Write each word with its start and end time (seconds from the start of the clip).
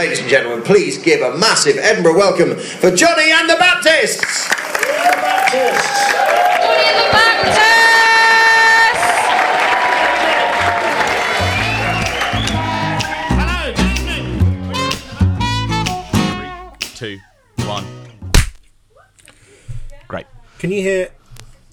Ladies 0.00 0.20
and 0.20 0.30
gentlemen, 0.30 0.62
please 0.62 0.96
give 0.96 1.20
a 1.20 1.36
massive 1.36 1.76
Edinburgh 1.76 2.16
welcome 2.16 2.56
for 2.56 2.90
Jonny 2.90 3.32
and 3.32 3.50
the 3.50 3.56
Baptists! 3.56 4.48
Jonny 6.56 6.80
Two, 16.94 17.18
one. 17.66 17.84
Great. 20.08 20.24
Can 20.58 20.72
you 20.72 20.80
hear 20.80 21.10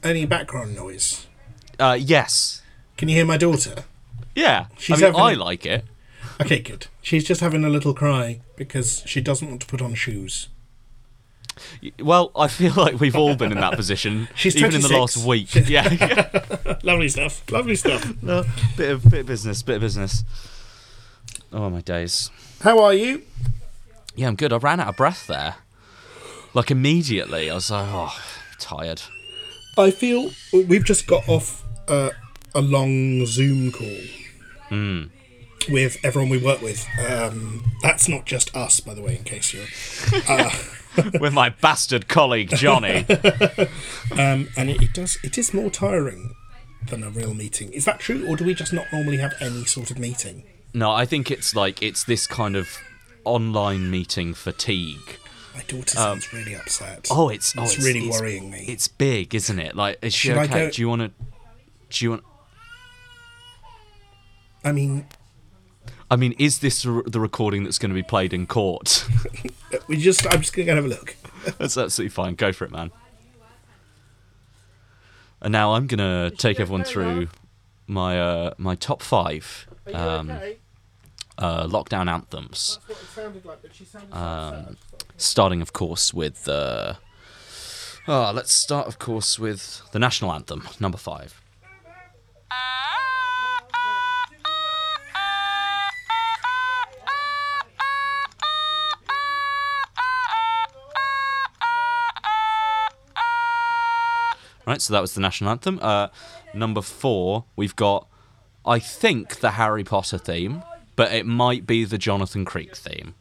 any 0.04 0.26
background 0.26 0.76
noise? 0.76 1.28
Uh, 1.80 1.98
yes. 1.98 2.62
Can 2.98 3.08
you 3.08 3.16
hear 3.16 3.26
my 3.26 3.38
daughter? 3.38 3.86
Yeah. 4.36 4.66
She's 4.78 5.02
I 5.02 5.08
mean, 5.08 5.14
having- 5.14 5.22
I 5.22 5.34
like 5.36 5.66
it. 5.66 5.86
Okay, 6.40 6.60
good. 6.60 6.88
She's 7.02 7.24
just 7.24 7.42
having 7.42 7.64
a 7.66 7.70
little 7.70 7.94
cry 7.94 8.42
because 8.56 9.02
she 9.06 9.22
doesn't 9.22 9.48
want 9.48 9.62
to 9.62 9.68
put 9.68 9.82
on 9.82 9.96
shoes. 9.96 10.50
Well, 12.00 12.32
I 12.36 12.48
feel 12.48 12.74
like 12.76 13.00
we've 13.00 13.16
all 13.16 13.36
been 13.36 13.52
in 13.52 13.60
that 13.60 13.74
position, 13.74 14.30
She's 14.36 14.56
even 14.56 14.76
in 14.76 14.82
the 14.82 14.90
last 14.90 15.26
week. 15.26 15.56
Yeah. 15.68 16.78
Lovely 16.84 17.10
stuff. 17.10 17.50
Lovely 17.52 17.76
stuff. 17.76 18.14
no, 18.22 18.44
bit 18.76 18.92
of 18.92 19.04
bit 19.10 19.22
of 19.22 19.26
business, 19.26 19.64
bit 19.64 19.78
of 19.78 19.82
business. 19.82 20.24
Oh 21.52 21.70
my 21.70 21.82
days. 21.82 22.30
How 22.62 22.80
are 22.84 22.94
you? 22.94 23.24
Yeah, 24.16 24.28
I'm 24.28 24.36
good. 24.36 24.54
I 24.54 24.58
ran 24.58 24.80
out 24.80 24.90
of 24.90 24.98
breath 24.98 25.26
there. 25.28 25.56
Like 26.54 26.70
immediately, 26.70 27.50
I 27.50 27.56
was 27.56 27.72
like, 27.72 27.88
oh, 27.90 28.16
tired. 28.60 29.02
I 29.78 29.92
feel 29.92 30.32
we've 30.54 30.84
just 30.84 31.08
got 31.08 31.28
off 31.28 31.64
uh, 31.88 32.10
a 32.54 32.62
long 32.62 33.26
Zoom 33.26 33.72
call 33.72 35.08
with 35.70 35.98
everyone 36.04 36.30
we 36.30 36.38
work 36.38 36.62
with. 36.62 36.86
Um, 37.10 37.64
that's 37.82 38.08
not 38.08 38.26
just 38.26 38.56
us, 38.56 38.80
by 38.80 38.94
the 38.94 39.02
way, 39.02 39.18
in 39.18 39.24
case 39.24 39.54
you're. 39.54 40.50
With 41.22 41.32
my 41.32 41.50
bastard 41.50 42.08
colleague 42.08 42.50
Johnny. 42.50 43.06
Um, 44.14 44.48
and 44.58 44.70
it, 44.72 44.82
it 44.82 44.94
does. 44.94 45.18
It 45.24 45.38
is 45.38 45.54
more 45.54 45.70
tiring 45.70 46.34
than 46.90 47.04
a 47.04 47.10
real 47.12 47.36
meeting. 47.36 47.72
Is 47.72 47.86
that 47.86 48.00
true, 48.00 48.26
or 48.28 48.36
do 48.36 48.46
we 48.46 48.56
just 48.56 48.74
not 48.74 48.88
normally 48.92 49.18
have 49.18 49.36
any 49.40 49.66
sort 49.66 49.92
of 49.92 50.00
meeting? 50.00 50.44
no, 50.74 50.92
I 50.92 51.06
think 51.06 51.32
it's 51.32 51.56
like 51.56 51.82
it's 51.82 52.04
this 52.04 52.28
kind 52.28 52.56
of 52.56 52.78
online 53.24 53.90
meeting 53.90 54.34
fatigue. 54.34 55.18
My 55.56 55.64
daughter 55.64 55.98
sounds 55.98 56.32
really 56.32 56.56
upset. 56.56 57.08
Oh, 57.10 57.30
it's 57.30 57.56
oh, 57.58 57.64
it's, 57.64 57.84
really 57.84 58.10
worrying 58.10 58.52
me. 58.52 58.66
It's 58.68 58.88
big, 58.88 59.34
isn't 59.34 59.60
it? 59.60 59.76
Like, 59.76 59.98
is 60.04 60.14
she 60.14 60.30
Should 60.30 60.38
okay? 60.38 60.70
Do 60.70 60.82
you 60.82 60.90
want 60.90 61.02
to? 61.02 61.12
Do 61.90 62.06
you 62.06 62.10
want? 62.12 62.24
I 64.64 64.72
mean, 64.72 65.08
I 66.10 66.16
mean, 66.16 66.34
is 66.40 66.60
this 66.60 66.84
the 66.84 67.20
recording 67.20 67.64
that's 67.64 67.80
going 67.80 67.90
to 67.90 67.96
be 67.96 68.04
played 68.04 68.34
in 68.34 68.48
court? 68.48 69.06
we 69.88 69.98
just. 69.98 70.26
I'm 70.28 70.40
just 70.42 70.54
gonna 70.56 70.76
have 70.76 70.86
a 70.86 70.88
look. 70.88 71.16
that's 71.58 71.78
absolutely 71.78 72.10
fine. 72.10 72.36
Go 72.36 72.52
for 72.54 72.66
it, 72.66 72.72
man. 72.72 72.92
And 75.42 75.52
now 75.52 75.74
I'm 75.74 75.86
gonna 75.88 76.32
take 76.32 76.60
everyone 76.60 76.84
through 76.84 77.28
my 77.88 78.20
uh, 78.20 78.54
my 78.58 78.76
top 78.76 79.02
five 79.02 79.68
um, 79.94 80.32
uh, 81.38 81.68
lockdown 81.68 82.10
anthems. 82.12 82.80
what 82.88 82.98
it 82.98 83.06
sounded 83.08 83.46
like, 83.46 83.62
but 83.62 83.76
she 83.76 83.86
sounded 83.86 84.14
Um, 84.16 84.78
starting, 85.18 85.62
of 85.62 85.74
course, 85.74 86.14
with 86.14 86.48
uh, 86.48 86.96
oh, 88.08 88.32
let's 88.34 88.52
start, 88.54 88.88
of 88.88 88.98
course, 88.98 89.38
with 89.38 89.82
the 89.92 90.00
national 90.00 90.32
anthem, 90.34 90.68
number 90.80 90.98
five. 90.98 91.40
Right, 104.68 104.82
so 104.82 104.92
that 104.94 105.00
was 105.00 105.14
the 105.14 105.22
national 105.22 105.50
anthem. 105.50 105.80
Uh, 105.82 106.10
number 106.54 106.82
four, 106.82 107.46
we've 107.56 107.76
got, 107.78 108.06
I 108.66 108.80
think, 108.80 109.40
the 109.40 109.52
Harry 109.52 109.86
Potter 109.86 110.18
theme, 110.18 110.62
but 110.98 111.14
it 111.14 111.26
might 111.26 111.66
be 111.66 111.86
the 111.86 111.98
Jonathan 111.98 112.44
Creek 112.44 112.76
theme. 112.76 113.16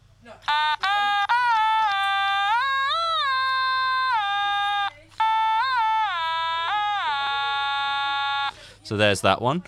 So 8.82 8.96
there's 8.96 9.20
that 9.20 9.40
one. 9.40 9.62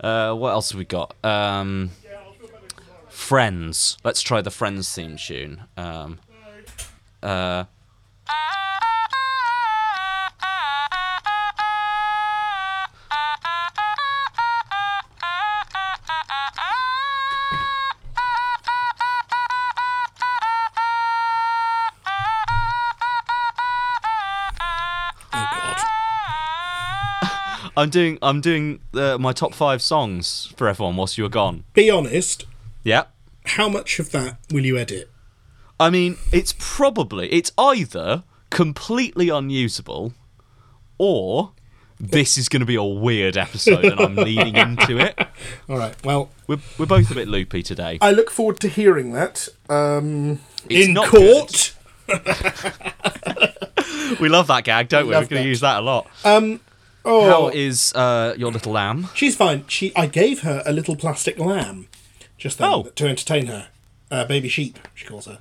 Uh, 0.00 0.34
what 0.34 0.50
else 0.50 0.70
have 0.70 0.78
we 0.78 0.84
got? 0.84 1.16
Um, 1.24 1.90
Friends. 3.08 3.98
Let's 4.04 4.22
try 4.22 4.40
the 4.40 4.52
Friends 4.52 4.94
theme 4.94 5.16
tune. 5.16 5.64
Um, 5.76 6.20
uh, 7.24 7.64
I'm 27.78 27.90
doing 27.90 28.18
I'm 28.22 28.40
doing 28.40 28.80
uh, 28.92 29.18
my 29.18 29.32
top 29.32 29.54
five 29.54 29.80
songs 29.80 30.52
for 30.56 30.66
everyone 30.66 30.96
whilst 30.96 31.16
you 31.16 31.22
were 31.22 31.30
gone. 31.30 31.62
Be 31.74 31.88
honest. 31.88 32.44
Yeah. 32.82 33.04
How 33.44 33.68
much 33.68 34.00
of 34.00 34.10
that 34.10 34.36
will 34.50 34.66
you 34.66 34.76
edit? 34.76 35.08
I 35.78 35.88
mean, 35.88 36.16
it's 36.32 36.56
probably 36.58 37.32
it's 37.32 37.52
either 37.56 38.24
completely 38.50 39.28
unusable 39.28 40.12
or 40.98 41.52
this 42.00 42.36
is 42.36 42.48
going 42.48 42.60
to 42.60 42.66
be 42.66 42.74
a 42.74 42.82
weird 42.82 43.36
episode 43.36 43.84
and 43.84 44.00
I'm 44.00 44.16
leaning 44.16 44.56
into 44.66 44.98
it. 44.98 45.16
All 45.68 45.78
right. 45.78 45.94
Well, 46.04 46.30
We're, 46.48 46.58
we're 46.78 46.86
both 46.86 47.12
a 47.12 47.14
bit 47.14 47.28
loopy 47.28 47.62
today. 47.62 47.98
I 48.00 48.10
look 48.10 48.32
forward 48.32 48.58
to 48.60 48.68
hearing 48.68 49.12
that. 49.12 49.48
Um, 49.68 50.40
in 50.68 50.96
court. 50.96 51.76
We 54.20 54.28
love 54.28 54.46
that 54.46 54.64
gag, 54.64 54.88
don't 54.88 55.06
we? 55.06 55.10
We're 55.10 55.26
going 55.26 55.42
to 55.42 55.48
use 55.48 55.60
that 55.60 55.78
a 55.78 55.82
lot. 55.82 56.08
Oh, 57.10 57.28
How 57.28 57.48
is 57.48 57.92
uh, 57.94 58.34
your 58.36 58.52
little 58.52 58.72
lamb? 58.72 59.08
she's 59.14 59.34
fine. 59.34 59.64
She, 59.66 59.94
I 59.96 60.06
gave 60.06 60.40
her 60.42 60.62
a 60.66 60.72
little 60.72 60.94
plastic 60.94 61.38
lamb 61.38 61.88
just 62.36 62.58
then 62.58 62.68
Oh. 62.70 62.82
to 62.94 63.06
entertain 63.08 63.46
her. 63.46 63.68
Uh, 64.10 64.24
baby 64.24 64.48
sheep, 64.48 64.78
she 64.94 65.06
calls 65.06 65.26
her. 65.26 65.38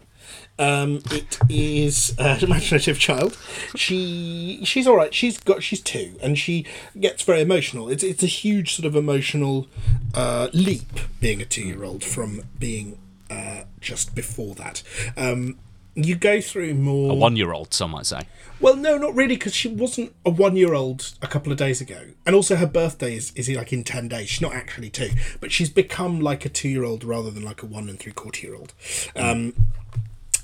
Um, 0.59 1.01
it 1.11 1.37
is 1.49 2.15
an 2.17 2.39
imaginative 2.43 2.99
child. 2.99 3.37
She 3.75 4.61
she's 4.65 4.87
all 4.87 4.95
right. 4.97 5.13
She's 5.13 5.37
got 5.39 5.61
she's 5.63 5.81
two, 5.81 6.17
and 6.21 6.37
she 6.37 6.65
gets 6.99 7.21
very 7.23 7.41
emotional. 7.41 7.89
It's 7.89 8.03
it's 8.03 8.23
a 8.23 8.27
huge 8.27 8.73
sort 8.75 8.85
of 8.85 8.95
emotional 8.95 9.67
uh, 10.15 10.49
leap 10.53 10.99
being 11.21 11.41
a 11.41 11.45
two 11.45 11.61
year 11.61 11.83
old 11.83 12.03
from 12.03 12.43
being 12.59 12.97
uh, 13.29 13.63
just 13.79 14.15
before 14.15 14.55
that. 14.55 14.83
Um, 15.15 15.59
you 16.05 16.15
go 16.15 16.39
through 16.39 16.75
more 16.75 17.11
A 17.11 17.15
one-year-old, 17.15 17.73
some 17.73 17.91
might 17.91 18.05
say. 18.05 18.21
Well, 18.59 18.75
no, 18.75 18.97
not 18.97 19.15
really, 19.15 19.35
because 19.35 19.53
she 19.53 19.67
wasn't 19.67 20.13
a 20.25 20.29
one-year-old 20.29 21.13
a 21.21 21.27
couple 21.27 21.51
of 21.51 21.57
days 21.57 21.81
ago, 21.81 22.01
and 22.25 22.35
also 22.35 22.55
her 22.55 22.67
birthday 22.67 23.15
is 23.15 23.31
is 23.35 23.49
like 23.49 23.73
in 23.73 23.83
ten 23.83 24.07
days. 24.07 24.29
She's 24.29 24.41
not 24.41 24.53
actually 24.53 24.89
two, 24.89 25.09
but 25.39 25.51
she's 25.51 25.69
become 25.69 26.19
like 26.19 26.45
a 26.45 26.49
two-year-old 26.49 27.03
rather 27.03 27.31
than 27.31 27.43
like 27.43 27.63
a 27.63 27.65
one 27.65 27.89
and 27.89 27.99
three-quarter-year-old. 27.99 28.73
Um, 29.15 29.53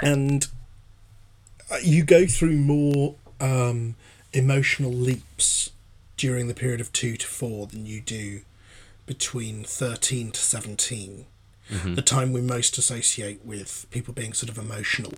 and 0.01 0.47
uh, 1.71 1.77
you 1.83 2.03
go 2.03 2.25
through 2.25 2.57
more 2.57 3.15
um, 3.39 3.95
emotional 4.31 4.91
leaps 4.91 5.71
during 6.17 6.47
the 6.47 6.53
period 6.53 6.81
of 6.81 6.91
two 6.93 7.15
to 7.17 7.27
four 7.27 7.67
than 7.67 7.85
you 7.85 8.01
do 8.01 8.41
between 9.05 9.63
thirteen 9.63 10.31
to 10.31 10.39
17 10.39 11.25
The 11.95 12.01
time 12.01 12.33
we 12.33 12.41
most 12.41 12.77
associate 12.77 13.45
with 13.45 13.85
people 13.89 14.13
being 14.13 14.33
sort 14.33 14.49
of 14.49 14.57
emotional 14.57 15.13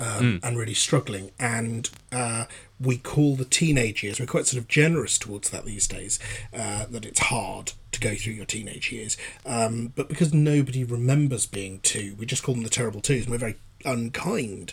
um, 0.00 0.40
and 0.42 0.56
really 0.56 0.74
struggling. 0.74 1.30
And 1.38 1.88
uh, 2.12 2.44
we 2.80 2.96
call 2.98 3.36
the 3.36 3.44
teenage 3.44 4.02
years, 4.02 4.20
we're 4.20 4.26
quite 4.26 4.46
sort 4.46 4.60
of 4.60 4.68
generous 4.68 5.18
towards 5.18 5.50
that 5.50 5.64
these 5.64 5.86
days, 5.86 6.18
uh, 6.52 6.86
that 6.90 7.04
it's 7.04 7.20
hard 7.20 7.72
to 7.92 8.00
go 8.00 8.14
through 8.14 8.34
your 8.34 8.44
teenage 8.44 8.92
years. 8.92 9.16
Um, 9.46 9.92
but 9.94 10.08
because 10.08 10.34
nobody 10.34 10.84
remembers 10.84 11.46
being 11.46 11.80
two, 11.80 12.14
we 12.18 12.26
just 12.26 12.42
call 12.42 12.54
them 12.54 12.64
the 12.64 12.70
terrible 12.70 13.00
twos, 13.00 13.24
and 13.24 13.30
we're 13.30 13.38
very 13.38 13.56
unkind 13.84 14.72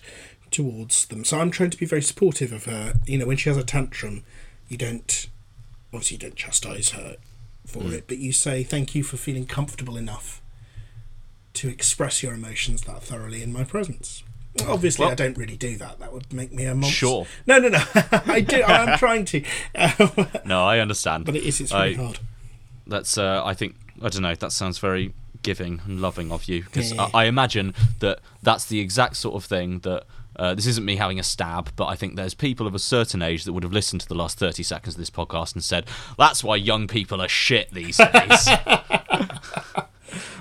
towards 0.50 1.06
them. 1.06 1.24
So 1.24 1.40
I'm 1.40 1.52
trying 1.52 1.70
to 1.70 1.78
be 1.78 1.86
very 1.86 2.02
supportive 2.02 2.52
of 2.52 2.66
her. 2.66 2.96
You 3.06 3.18
know, 3.20 3.26
when 3.26 3.38
she 3.38 3.50
has 3.50 3.58
a 3.58 3.64
tantrum, 3.64 4.24
you 4.68 4.78
don't, 4.78 5.28
obviously, 5.94 6.16
you 6.16 6.20
don't 6.20 6.36
chastise 6.36 6.90
her 6.92 7.18
for 7.66 7.94
it, 7.94 8.06
but 8.08 8.18
you 8.18 8.32
say, 8.32 8.64
thank 8.64 8.96
you 8.96 9.04
for 9.04 9.18
feeling 9.18 9.46
comfortable 9.46 9.96
enough 9.96 10.42
to 11.54 11.70
express 11.70 12.24
your 12.24 12.34
emotions 12.34 12.84
that 12.84 13.04
thoroughly 13.04 13.44
in 13.44 13.54
my 13.54 13.64
presence. 13.64 14.24
Obviously, 14.68 15.04
Well- 15.04 15.12
I 15.12 15.16
don't 15.16 15.38
really 15.38 15.58
do 15.58 15.78
that. 15.78 16.00
That 16.00 16.12
would 16.14 16.32
make 16.34 16.52
me 16.54 16.66
a 16.66 16.76
monster. 16.76 16.94
Sure. 16.96 17.28
No, 17.48 17.58
no, 17.60 17.70
no. 17.70 17.84
I 18.28 18.42
do. 18.42 18.62
I'm 18.64 18.98
trying 19.00 19.26
to, 19.26 19.44
No, 20.46 20.66
I 20.66 20.80
understand. 20.80 21.26
but 21.26 21.36
it 21.36 21.44
is. 21.44 21.62
It's 21.62 21.74
really 21.74 21.94
I- 21.96 22.02
hard. 22.04 22.20
That's. 22.88 23.18
Uh, 23.18 23.42
I 23.46 23.54
think. 23.54 23.76
I 24.04 24.10
don't 24.10 24.22
know. 24.24 24.36
That 24.36 24.52
sounds 24.52 24.78
very 24.80 25.14
giving 25.44 25.82
and 25.86 26.02
loving 26.02 26.32
of 26.32 26.46
you 26.46 26.64
because 26.64 26.92
Yeah. 26.94 27.10
I, 27.14 27.24
I 27.24 27.26
imagine 27.26 27.74
that 28.00 28.20
that's 28.44 28.66
the 28.66 28.80
exact 28.80 29.16
sort 29.18 29.36
of 29.36 29.46
thing 29.46 29.80
that. 29.80 30.04
Uh, 30.38 30.56
this 30.56 30.66
isn't 30.66 30.86
me 30.86 30.96
having 30.96 31.20
a 31.20 31.24
stab, 31.24 31.70
but 31.76 31.88
I 31.88 31.96
think 31.96 32.16
there's 32.16 32.34
people 32.34 32.66
of 32.66 32.74
a 32.74 32.80
certain 32.80 33.22
age 33.22 33.44
that 33.44 33.52
would 33.54 33.64
have 33.64 33.74
listened 33.74 34.02
to 34.02 34.08
the 34.08 34.16
last 34.16 34.40
30 34.40 34.64
seconds 34.64 34.96
of 34.96 35.00
this 35.00 35.10
podcast 35.10 35.54
and 35.54 35.64
said, 35.64 35.86
that's 36.18 36.42
why 36.42 36.56
young 36.56 36.88
people 36.88 37.22
are 37.22 37.28
shit 37.28 37.70
these 37.72 37.98
days. 37.98 38.48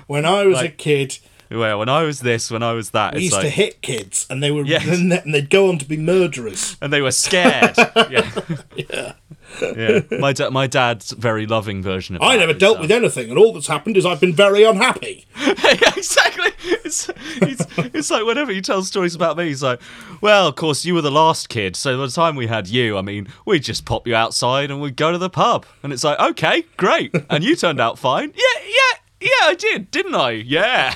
When 0.07 0.25
I 0.25 0.45
was 0.45 0.61
a 0.61 0.69
kid, 0.69 1.19
well, 1.51 1.79
when 1.79 1.89
I 1.89 2.03
was 2.03 2.21
this, 2.21 2.49
when 2.49 2.63
I 2.63 2.73
was 2.73 2.91
that, 2.91 3.15
we 3.15 3.23
used 3.23 3.33
like, 3.33 3.43
to 3.43 3.49
hit 3.49 3.81
kids, 3.81 4.25
and 4.29 4.41
they 4.41 4.51
were 4.51 4.63
Yes. 4.63 4.87
and 4.87 5.11
they'd 5.33 5.49
go 5.49 5.69
on 5.69 5.77
to 5.79 5.85
be 5.85 5.97
murderers. 5.97 6.77
and 6.81 6.91
they 6.93 7.01
were 7.01 7.11
scared. 7.11 7.75
yeah. 8.09 9.13
yeah. 9.61 10.01
My, 10.11 10.33
da- 10.33 10.49
my 10.49 10.67
dad's 10.67 11.11
very 11.11 11.45
loving 11.45 11.81
version 11.83 12.15
of 12.15 12.21
it. 12.21 12.25
I 12.25 12.37
never 12.37 12.53
dealt 12.53 12.79
with 12.79 12.91
anything, 12.91 13.29
and 13.29 13.37
all 13.37 13.53
that's 13.53 13.67
happened 13.67 13.97
is 13.97 14.05
I've 14.05 14.21
been 14.21 14.33
very 14.33 14.63
unhappy. 14.63 15.25
yeah, 15.39 15.91
exactly. 15.97 16.51
It's, 16.63 17.09
it's, 17.41 17.65
it's 17.77 18.11
like 18.11 18.25
whenever 18.25 18.51
he 18.51 18.61
tells 18.61 18.87
stories 18.87 19.15
about 19.15 19.37
me, 19.37 19.47
he's 19.47 19.63
like, 19.63 19.81
well, 20.21 20.47
of 20.47 20.55
course, 20.55 20.85
you 20.85 20.93
were 20.93 21.01
the 21.01 21.11
last 21.11 21.49
kid. 21.49 21.75
So 21.75 21.97
by 21.97 22.05
the 22.05 22.11
time 22.11 22.35
we 22.35 22.47
had 22.47 22.67
you, 22.67 22.97
I 22.97 23.01
mean, 23.01 23.27
we'd 23.45 23.63
just 23.63 23.85
pop 23.85 24.07
you 24.07 24.15
outside 24.15 24.71
and 24.71 24.81
we'd 24.81 24.95
go 24.95 25.11
to 25.11 25.17
the 25.17 25.29
pub. 25.29 25.65
And 25.83 25.91
it's 25.91 26.03
like, 26.03 26.19
okay, 26.19 26.63
great. 26.77 27.13
And 27.29 27.43
you 27.43 27.55
turned 27.55 27.79
out 27.79 27.97
fine. 27.99 28.33
Yeah, 28.35 28.63
yeah, 28.65 28.97
yeah, 29.21 29.47
I 29.47 29.55
did, 29.55 29.91
didn't 29.91 30.15
I? 30.15 30.31
Yeah. 30.31 30.93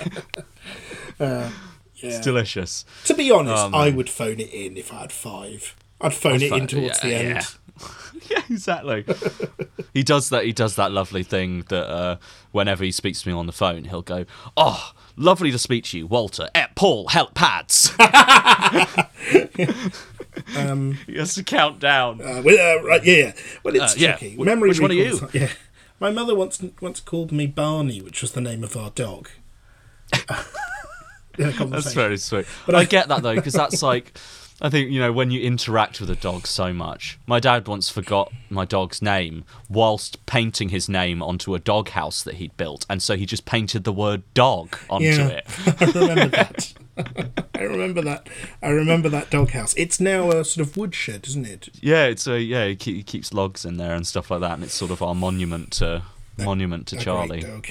Yeah. 1.19 1.50
It's 1.97 2.19
delicious. 2.19 2.85
To 3.06 3.13
be 3.13 3.31
honest, 3.31 3.71
man. 3.71 3.81
I 3.81 3.89
would 3.89 4.09
phone 4.09 4.39
it 4.39 4.51
in 4.53 4.77
if 4.77 4.91
I 4.94 5.01
had 5.01 5.12
five. 5.12 5.75
I'd 6.01 6.13
phone 6.13 6.41
it 6.41 6.50
phone- 6.50 6.62
in 6.62 6.67
towards 6.67 7.03
yeah, 7.03 7.09
the 7.09 7.15
end. 7.15 7.35
yeah. 7.35 7.44
Yeah, 8.29 8.41
exactly. 8.50 9.06
he 9.94 10.01
does 10.01 10.29
that. 10.29 10.45
He 10.45 10.53
does 10.53 10.75
that 10.77 10.91
lovely 10.91 11.21
thing 11.23 11.63
that 11.67 11.88
uh, 11.88 12.15
whenever 12.51 12.83
he 12.83 12.91
speaks 12.91 13.21
to 13.21 13.29
me 13.29 13.35
on 13.35 13.45
the 13.45 13.51
phone, 13.51 13.83
he'll 13.83 14.01
go, 14.01 14.25
"Oh, 14.57 14.94
lovely 15.17 15.51
to 15.51 15.59
speak 15.59 15.83
to 15.85 15.97
you, 15.97 16.07
Walter. 16.07 16.50
Eh, 16.56 16.65
Paul, 16.75 17.09
help 17.09 17.33
pads." 17.35 17.89
he 17.89 17.95
has 21.18 21.35
to 21.35 21.44
count 21.45 21.79
down. 21.79 22.21
Uh, 22.21 22.41
well, 22.44 22.79
uh, 22.79 22.83
right, 22.83 23.03
yeah, 23.03 23.15
yeah. 23.18 23.33
Well, 23.63 23.75
it's 23.75 23.94
Uh, 23.94 23.97
yeah. 23.97 24.15
tricky. 24.18 24.35
Wh- 24.35 24.39
Memory 24.45 24.69
which 24.69 24.79
one 24.79 24.91
are 24.91 24.95
you? 24.95 25.29
Yeah. 25.33 25.50
My 26.00 26.09
mother 26.11 26.33
once 26.33 26.63
once 26.81 27.00
called 27.01 27.31
me 27.31 27.45
Barney, 27.47 28.01
which 28.01 28.21
was 28.21 28.31
the 28.31 28.41
name 28.41 28.63
of 28.63 28.75
our 28.77 28.89
dog. 28.91 29.29
In 31.39 31.47
a 31.49 31.65
That's 31.67 31.93
very 31.93 32.17
sweet. 32.17 32.45
But 32.65 32.75
I, 32.75 32.79
I- 32.79 32.85
get 32.85 33.07
that 33.09 33.21
though, 33.23 33.35
because 33.35 33.53
that's 33.53 33.81
like, 33.81 34.17
I 34.61 34.69
think 34.69 34.89
you 34.91 34.99
know 34.99 35.11
when 35.11 35.31
you 35.31 35.41
interact 35.41 35.99
with 35.99 36.09
a 36.09 36.15
dog 36.15 36.47
so 36.47 36.71
much. 36.73 37.17
My 37.27 37.39
dad 37.41 37.67
once 37.67 37.89
forgot 37.89 38.31
my 38.49 38.63
dog's 38.65 39.01
name 39.01 39.43
whilst 39.69 40.25
painting 40.25 40.69
his 40.69 40.87
name 40.87 41.21
onto 41.21 41.53
a 41.55 41.59
dog 41.59 41.89
house 41.89 42.23
that 42.23 42.35
he'd 42.35 42.55
built, 42.55 42.85
and 42.89 43.03
so 43.03 43.17
he 43.17 43.25
just 43.25 43.45
painted 43.45 43.83
the 43.83 43.91
word 43.93 44.23
"dog" 44.33 44.77
onto 44.89 45.05
Yeah, 45.07 45.27
it. 45.27 45.45
I 45.81 45.99
remember 45.99 46.27
that. 46.37 46.73
I 47.55 47.59
remember 47.63 48.01
that. 48.03 48.29
I 48.63 48.69
remember 48.69 49.09
that 49.09 49.29
doghouse. 49.29 49.73
It's 49.75 49.99
now 49.99 50.31
a 50.31 50.45
sort 50.45 50.65
of 50.65 50.77
woodshed, 50.77 51.27
isn't 51.27 51.45
it? 51.45 51.67
Yeah, 51.81 52.05
it's 52.05 52.25
a 52.25 52.39
yeah. 52.41 52.67
He, 52.67 52.75
keep, 52.77 52.95
he 52.95 53.03
keeps 53.03 53.33
logs 53.33 53.65
in 53.65 53.75
there 53.75 53.93
and 53.93 54.07
stuff 54.07 54.31
like 54.31 54.39
that, 54.39 54.51
and 54.53 54.63
it's 54.63 54.73
sort 54.73 54.91
of 54.91 55.01
our 55.01 55.13
monument 55.15 55.71
to 55.73 56.03
monument 56.37 56.87
to 56.87 56.95
A 56.97 56.99
Charlie. 56.99 57.41
great 57.41 57.51
dog. 57.51 57.67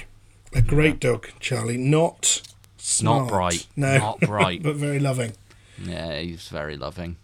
A 0.53 0.61
great 0.61 0.99
dog, 0.99 1.27
Charlie. 1.39 1.77
Not 1.77 2.43
smart. 2.85 3.23
Not 3.23 3.29
bright. 3.29 3.67
No. 3.75 3.97
Not 3.97 4.19
bright. 4.21 4.63
but 4.63 4.75
very 4.75 4.99
loving. 4.99 5.33
Yeah, 5.81 6.19
he's 6.19 6.47
very 6.49 6.77
loving. 6.77 7.17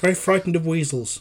Very 0.00 0.14
frightened 0.14 0.56
of 0.56 0.66
weasels. 0.66 1.20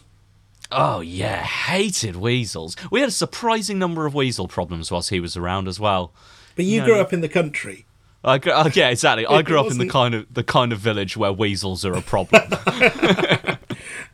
Oh 0.71 1.01
yeah, 1.01 1.43
hated 1.43 2.15
weasels. 2.15 2.75
We 2.91 3.01
had 3.01 3.09
a 3.09 3.11
surprising 3.11 3.77
number 3.77 4.05
of 4.05 4.13
weasel 4.13 4.47
problems 4.47 4.89
whilst 4.89 5.09
he 5.09 5.19
was 5.19 5.35
around 5.35 5.67
as 5.67 5.79
well. 5.79 6.13
But 6.55 6.65
you 6.65 6.79
No, 6.79 6.85
grew 6.85 6.95
you- 6.95 7.01
up 7.01 7.11
in 7.13 7.21
the 7.21 7.29
country. 7.29 7.85
I 8.23 8.37
gr- 8.37 8.51
uh, 8.51 8.69
yeah, 8.73 8.89
exactly. 8.89 9.25
I 9.25 9.41
grew 9.41 9.59
up 9.59 9.71
in 9.71 9.79
the 9.79 9.87
kind 9.87 10.13
of 10.13 10.31
the 10.33 10.43
kind 10.43 10.71
of 10.71 10.79
village 10.79 11.17
where 11.17 11.33
weasels 11.33 11.83
are 11.83 11.93
a 11.93 12.01
problem. 12.03 12.43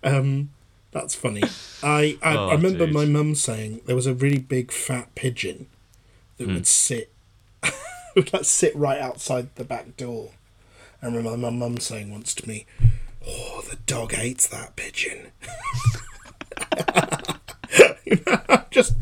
That's 0.92 1.14
funny. 1.14 1.44
I 1.84 2.18
I, 2.24 2.36
Oh, 2.36 2.48
I 2.50 2.54
remember 2.54 2.86
dude. 2.86 2.94
my 2.96 3.06
mum 3.06 3.36
saying 3.36 3.82
there 3.86 3.96
was 3.96 4.08
a 4.08 4.14
really 4.14 4.40
big 4.40 4.72
fat 4.72 5.14
pigeon 5.16 5.68
that 6.38 6.46
Hmm. 6.46 6.54
would 6.56 6.68
sit 6.68 7.12
would 8.18 8.34
like 8.34 8.46
sit 8.46 8.76
right 8.76 9.00
outside 9.00 9.56
the 9.56 9.64
back 9.64 9.96
door. 9.98 10.32
I 11.02 11.06
remember 11.06 11.38
my 11.38 11.50
mum 11.50 11.78
saying 11.78 12.12
once 12.12 12.34
to 12.36 12.48
me, 12.48 12.66
"Oh, 13.26 13.64
the 13.70 13.78
dog 13.86 14.14
hates 14.14 14.48
that 14.48 14.76
pigeon." 14.76 15.32
Just 18.70 18.96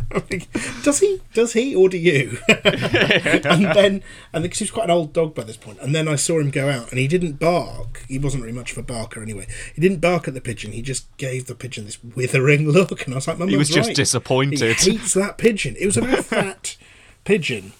does 0.83 0.99
he? 0.99 1.21
Does 1.33 1.53
he 1.53 1.75
or 1.75 1.89
do 1.89 1.97
you? 1.97 2.37
and 2.47 3.43
then 3.75 4.03
and 4.31 4.43
because 4.43 4.59
he 4.59 4.63
was 4.63 4.71
quite 4.71 4.85
an 4.85 4.91
old 4.91 5.11
dog 5.13 5.35
by 5.35 5.43
this 5.43 5.57
point, 5.57 5.79
and 5.81 5.93
then 5.93 6.07
I 6.07 6.15
saw 6.15 6.39
him 6.39 6.49
go 6.49 6.69
out, 6.69 6.89
and 6.91 6.99
he 6.99 7.07
didn't 7.07 7.33
bark. 7.39 8.03
He 8.07 8.17
wasn't 8.17 8.43
very 8.43 8.53
much 8.53 8.71
of 8.71 8.77
a 8.77 8.83
barker 8.83 9.21
anyway. 9.21 9.47
He 9.73 9.81
didn't 9.81 9.99
bark 9.99 10.27
at 10.27 10.33
the 10.33 10.41
pigeon. 10.41 10.71
He 10.71 10.81
just 10.81 11.15
gave 11.17 11.47
the 11.47 11.55
pigeon 11.55 11.85
this 11.85 12.01
withering 12.03 12.69
look, 12.69 13.05
and 13.05 13.13
I 13.13 13.17
was 13.17 13.27
like, 13.27 13.37
"Mum, 13.37 13.49
He 13.49 13.57
was 13.57 13.69
just 13.69 13.87
right. 13.87 13.95
disappointed. 13.95 14.77
He 14.79 14.91
hates 14.91 15.13
that 15.13 15.37
pigeon. 15.37 15.75
It 15.79 15.85
was 15.85 15.97
a 15.97 16.01
very 16.01 16.21
fat 16.23 16.77
pigeon. 17.23 17.73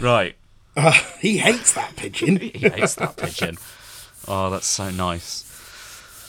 right. 0.00 0.36
Uh, 0.76 0.92
he 1.20 1.38
hates 1.38 1.72
that 1.74 1.96
pigeon. 1.96 2.36
He 2.40 2.68
hates 2.68 2.94
that 2.94 3.16
pigeon. 3.16 3.58
Oh, 4.28 4.50
that's 4.50 4.66
so 4.66 4.90
nice. 4.90 5.46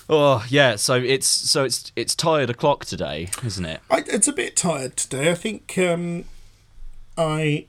Oh 0.09 0.45
yeah, 0.49 0.75
so 0.75 0.95
it's 0.95 1.27
so 1.27 1.63
it's 1.63 1.91
it's 1.95 2.15
tired 2.15 2.49
o'clock 2.49 2.83
today, 2.85 3.29
isn't 3.45 3.63
it? 3.65 3.79
I, 3.89 4.03
it's 4.07 4.27
a 4.27 4.33
bit 4.33 4.55
tired 4.55 4.97
today. 4.97 5.31
I 5.31 5.35
think 5.35 5.77
um, 5.77 6.25
I. 7.17 7.67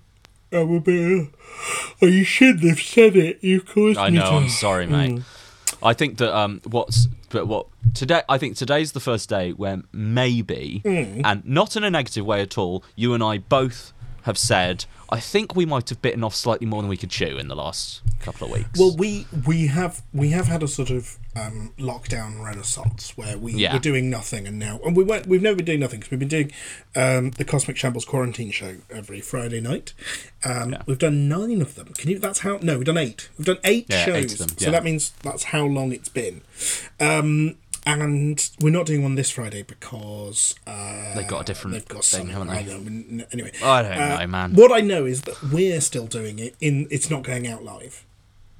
I'm 0.50 0.74
a 0.74 0.80
bit. 0.80 1.28
Oh, 2.02 2.06
you 2.06 2.24
shouldn't 2.24 2.68
have 2.68 2.80
said 2.80 3.16
it. 3.16 3.42
You 3.42 3.60
caused 3.62 3.98
I 3.98 4.10
me 4.10 4.18
I 4.18 4.22
know. 4.22 4.30
to. 4.30 4.36
I'm 4.36 4.48
sorry, 4.48 4.86
mate. 4.86 5.22
I 5.82 5.94
think 5.94 6.18
that 6.18 6.36
um, 6.36 6.60
what's 6.64 7.06
but 7.30 7.46
what 7.46 7.66
today? 7.94 8.22
I 8.28 8.38
think 8.38 8.56
today's 8.56 8.92
the 8.92 9.00
first 9.00 9.28
day 9.28 9.52
where 9.52 9.82
maybe, 9.92 10.82
and 10.84 11.44
not 11.44 11.76
in 11.76 11.84
a 11.84 11.90
negative 11.90 12.26
way 12.26 12.42
at 12.42 12.58
all. 12.58 12.84
You 12.96 13.14
and 13.14 13.22
I 13.22 13.38
both 13.38 13.92
have 14.22 14.38
said 14.38 14.84
I 15.10 15.20
think 15.20 15.54
we 15.54 15.66
might 15.66 15.90
have 15.90 16.00
bitten 16.00 16.24
off 16.24 16.34
slightly 16.34 16.66
more 16.66 16.80
than 16.80 16.88
we 16.88 16.96
could 16.96 17.10
chew 17.10 17.36
in 17.36 17.48
the 17.48 17.54
last 17.54 18.00
couple 18.20 18.46
of 18.46 18.52
weeks. 18.54 18.78
Well, 18.78 18.96
we 18.96 19.26
we 19.46 19.66
have 19.66 20.02
we 20.14 20.30
have 20.30 20.46
had 20.46 20.62
a 20.62 20.68
sort 20.68 20.88
of 20.90 21.18
um, 21.36 21.72
lockdown 21.78 22.42
renaissance 22.42 23.16
where 23.16 23.36
we 23.36 23.52
Yeah. 23.52 23.74
were 23.74 23.78
doing 23.78 24.08
nothing, 24.08 24.46
and 24.46 24.58
now 24.58 24.80
and 24.86 24.96
we 24.96 25.04
weren't, 25.04 25.26
we've 25.26 25.42
never 25.42 25.56
been 25.56 25.66
doing 25.66 25.80
nothing 25.80 26.00
because 26.00 26.10
we've 26.10 26.20
been 26.20 26.28
doing 26.28 26.52
um, 26.96 27.30
the 27.32 27.44
Cosmic 27.44 27.76
Shambles 27.76 28.04
quarantine 28.06 28.50
show 28.50 28.76
every 28.90 29.20
Friday 29.20 29.60
night. 29.60 29.92
Um, 30.44 30.76
We've 30.86 30.98
done 30.98 31.28
nine 31.28 31.60
of 31.62 31.74
them. 31.74 31.88
Can 31.94 32.10
you? 32.10 32.18
That's 32.18 32.40
how. 32.40 32.58
No, 32.62 32.76
we've 32.78 32.86
done 32.86 32.96
eight. 32.98 33.28
We've 33.38 33.46
done 33.46 33.58
eight 33.64 33.86
Yeah, 33.90 34.04
shows. 34.04 34.16
eight 34.16 34.32
of 34.32 34.38
them, 34.38 34.48
So 34.58 34.70
that 34.70 34.82
means 34.84 35.10
that's 35.22 35.44
how 35.44 35.64
long 35.66 35.92
it's 35.92 36.08
been. 36.08 36.40
Um, 37.00 37.56
and 37.84 38.50
we're 38.60 38.70
not 38.70 38.86
doing 38.86 39.02
one 39.02 39.16
this 39.16 39.30
Friday 39.30 39.62
because 39.62 40.54
uh, 40.66 41.14
They've 41.14 41.26
got 41.26 41.42
a 41.42 41.44
different 41.44 41.74
they've 41.74 41.88
got 41.88 42.04
thing, 42.04 42.28
haven't 42.28 42.48
they? 42.48 42.58
I 42.58 42.62
don't 42.62 43.10
know. 43.10 43.24
Anyway, 43.32 43.52
I 43.62 43.82
don't 43.82 43.92
uh, 44.00 44.18
know, 44.18 44.26
man. 44.26 44.54
What 44.54 44.72
I 44.72 44.80
know 44.80 45.04
is 45.04 45.22
that 45.22 45.42
we're 45.42 45.80
still 45.80 46.06
doing 46.06 46.38
it. 46.38 46.54
In 46.60 46.86
it's 46.90 47.10
not 47.10 47.22
going 47.22 47.46
out 47.46 47.64
live. 47.64 48.04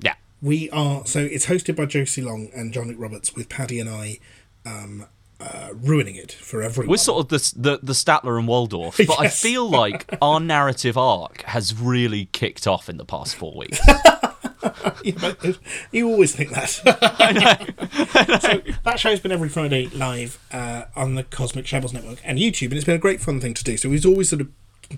yeah, 0.00 0.14
We 0.40 0.70
are 0.70 1.06
so 1.06 1.20
it's 1.20 1.46
hosted 1.46 1.76
by 1.76 1.86
Josie 1.86 2.22
Long 2.22 2.48
and 2.54 2.72
John 2.72 2.88
Luke 2.88 2.96
Roberts 2.98 3.34
with 3.34 3.48
Paddy 3.48 3.78
and 3.78 3.88
I 3.88 4.18
um, 4.66 5.06
uh, 5.40 5.70
ruining 5.74 6.16
it 6.16 6.32
for 6.32 6.62
everyone. 6.62 6.90
we're 6.90 6.96
sort 6.96 7.24
of 7.24 7.28
the 7.28 7.52
the, 7.56 7.78
the 7.82 7.92
Statler 7.92 8.38
and 8.38 8.48
Waldorf, 8.48 8.96
but 8.96 9.20
I 9.20 9.28
feel 9.28 9.68
like 9.68 10.12
our 10.20 10.40
narrative 10.40 10.96
arc 10.98 11.42
has 11.42 11.74
really 11.78 12.26
kicked 12.26 12.66
off 12.66 12.88
in 12.88 12.96
the 12.96 13.04
past 13.04 13.36
four 13.36 13.54
weeks. 13.56 13.80
Yeah, 15.04 15.14
but 15.20 15.58
you 15.90 16.08
always 16.08 16.34
think 16.34 16.50
that. 16.50 16.68
so 18.40 18.62
that 18.84 19.00
show's 19.00 19.18
been 19.20 19.32
every 19.32 19.48
Friday 19.48 19.88
live 19.88 20.38
uh, 20.52 20.84
on 20.94 21.16
the 21.16 21.24
Cosmic 21.24 21.66
Shambles 21.66 21.92
Network 21.92 22.18
and 22.24 22.38
YouTube, 22.38 22.66
and 22.66 22.74
it's 22.74 22.84
been 22.84 22.94
a 22.94 22.98
great 22.98 23.20
fun 23.20 23.40
thing 23.40 23.54
to 23.54 23.64
do. 23.64 23.76
So 23.76 23.88
we've 23.88 24.06
always 24.06 24.28
sort 24.28 24.42
of 24.42 24.48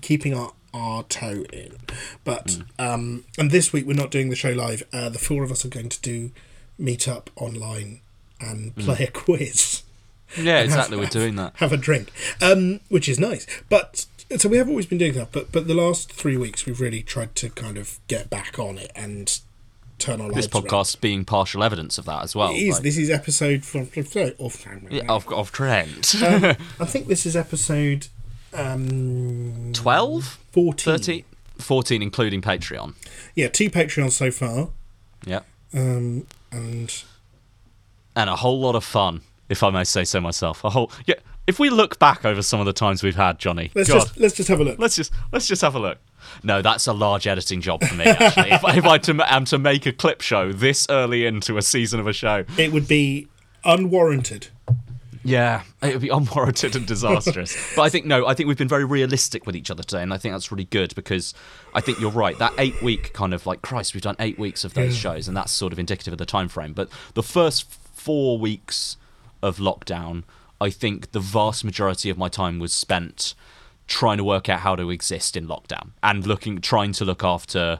keeping 0.01 0.33
our 0.35 0.53
our 0.73 1.03
toe 1.03 1.45
in. 1.51 1.77
But 2.23 2.59
um, 2.77 3.25
and 3.37 3.49
this 3.49 3.73
week 3.73 3.87
we're 3.87 3.93
not 3.93 4.11
doing 4.11 4.29
the 4.29 4.35
show 4.35 4.51
live. 4.51 4.83
Uh, 4.93 5.09
the 5.09 5.19
four 5.19 5.43
of 5.43 5.51
us 5.51 5.65
are 5.65 5.69
going 5.69 5.89
to 5.89 6.01
do 6.01 6.31
meet 6.77 7.07
up 7.07 7.29
online 7.35 8.01
and 8.39 8.75
play 8.75 9.05
a 9.05 9.11
quiz. 9.11 9.83
yeah, 10.37 10.59
exactly. 10.59 10.97
We're 10.97 11.05
doing 11.07 11.35
that. 11.37 11.53
have 11.55 11.71
a 11.71 11.77
drink, 11.77 12.11
um, 12.41 12.81
which 12.89 13.07
is 13.07 13.19
nice. 13.19 13.47
But 13.69 14.05
so 14.37 14.49
we 14.49 14.57
have 14.57 14.67
always 14.69 14.85
been 14.85 14.97
doing 14.97 15.13
that. 15.13 15.31
But 15.31 15.51
but 15.51 15.67
the 15.67 15.73
last 15.73 16.11
three 16.11 16.37
weeks 16.37 16.65
we've 16.65 16.81
really 16.81 17.01
tried 17.01 17.35
to 17.35 17.49
kind 17.49 17.77
of 17.77 17.99
get 18.07 18.29
back 18.29 18.59
on 18.59 18.77
it 18.77 18.91
and 18.95 19.39
turn 19.97 20.21
our 20.21 20.27
This 20.29 20.45
lives 20.45 20.55
around. 20.55 20.63
podcast 20.65 21.01
being 21.01 21.25
partial 21.25 21.63
evidence 21.63 21.97
of 21.97 22.05
that 22.05 22.23
as 22.23 22.35
well. 22.35 22.51
It 22.51 22.57
is. 22.57 22.73
like- 22.75 22.83
This 22.83 22.97
is 22.97 23.09
episode 23.09 23.63
from 23.65 23.81
of 23.81 24.89
yeah, 24.91 25.01
of, 25.09 25.31
of 25.31 25.51
Trent. 25.51 26.15
I 26.21 26.53
think 26.85 27.07
this 27.07 27.25
is 27.25 27.35
episode 27.35 28.07
um, 28.53 29.71
12? 29.73 30.39
14. 30.51 30.93
13? 30.97 31.23
14, 31.59 32.01
including 32.01 32.41
Patreon. 32.41 32.93
Yeah, 33.35 33.47
two 33.47 33.69
Patreons 33.69 34.11
so 34.11 34.29
far, 34.31 34.69
Yeah. 35.25 35.41
um, 35.73 36.27
and 36.51 37.03
and 38.17 38.29
a 38.29 38.35
whole 38.37 38.59
lot 38.59 38.75
of 38.75 38.83
fun, 38.83 39.21
if 39.49 39.63
I 39.63 39.69
may 39.69 39.83
say 39.83 40.03
so 40.03 40.19
myself. 40.21 40.63
A 40.63 40.69
whole 40.69 40.91
yeah, 41.05 41.15
if 41.47 41.59
we 41.59 41.69
look 41.69 41.99
back 41.99 42.25
over 42.25 42.41
some 42.41 42.59
of 42.59 42.65
the 42.65 42.73
times 42.73 43.03
we've 43.03 43.15
had, 43.15 43.37
Jonny, 43.39 43.71
Let's 43.75 43.89
God, 43.89 43.99
just 44.01 44.17
let's 44.19 44.35
just 44.35 44.49
have 44.49 44.59
a 44.59 44.63
look. 44.63 44.79
let's 44.79 44.95
just 44.95 45.11
let's 45.31 45.47
just 45.47 45.61
have 45.61 45.75
a 45.75 45.79
look. 45.79 45.97
No, 46.43 46.61
that's 46.61 46.87
a 46.87 46.93
large 46.93 47.27
editing 47.27 47.61
job 47.61 47.83
for 47.83 47.93
me. 47.95 48.05
Actually, 48.05 48.51
if, 48.51 48.63
if 48.77 48.85
I 48.85 48.97
to, 48.97 49.33
am 49.33 49.45
to 49.45 49.59
make 49.59 49.85
a 49.85 49.91
clip 49.93 50.21
show 50.21 50.51
this 50.51 50.87
early 50.89 51.25
into 51.25 51.57
a 51.57 51.61
season 51.61 51.99
of 51.99 52.07
a 52.07 52.13
show, 52.13 52.45
It 52.57 52.71
would 52.73 52.87
be 52.87 53.27
unwarranted. 53.63 54.47
yeah, 55.23 55.61
it 55.83 55.93
would 55.93 56.01
be 56.01 56.09
unwarranted 56.09 56.75
and 56.75 56.85
disastrous. 56.87 57.55
but 57.75 57.83
I 57.83 57.89
think 57.89 58.05
no, 58.07 58.25
I 58.25 58.33
think 58.33 58.47
we've 58.47 58.57
been 58.57 58.67
very 58.67 58.85
realistic 58.85 59.45
with 59.45 59.55
each 59.55 59.69
other 59.69 59.83
today, 59.83 60.01
and 60.01 60.13
I 60.13 60.17
think 60.17 60.33
that's 60.33 60.51
really 60.51 60.65
good 60.65 60.95
because 60.95 61.33
I 61.75 61.81
think 61.81 61.99
you're 61.99 62.09
right. 62.11 62.37
That 62.39 62.53
eight 62.57 62.81
week 62.81 63.13
kind 63.13 63.33
of 63.33 63.45
like 63.45 63.61
Christ, 63.61 63.93
we've 63.93 64.03
done 64.03 64.15
eight 64.19 64.39
weeks 64.39 64.63
of 64.63 64.73
those 64.73 64.95
shows, 64.95 65.27
and 65.27 65.37
that's 65.37 65.51
sort 65.51 65.73
of 65.73 65.79
indicative 65.79 66.11
of 66.13 66.17
the 66.17 66.25
time 66.25 66.47
frame. 66.47 66.73
But 66.73 66.89
the 67.13 67.23
first 67.23 67.71
four 67.93 68.37
weeks 68.39 68.97
of 69.45 69.57
lockdown, 69.57 70.23
I 70.59 70.69
think 70.69 71.11
the 71.11 71.19
vast 71.19 71.63
majority 71.63 72.09
of 72.09 72.17
my 72.17 72.29
time 72.29 72.59
was 72.59 72.73
spent 72.73 73.33
trying 73.87 74.17
to 74.17 74.23
work 74.23 74.49
out 74.49 74.61
how 74.61 74.75
to 74.75 74.89
exist 74.89 75.37
in 75.37 75.47
lockdown 75.47 75.91
and 76.01 76.25
looking, 76.25 76.59
trying 76.59 76.91
to 76.93 77.05
look 77.05 77.23
after 77.23 77.79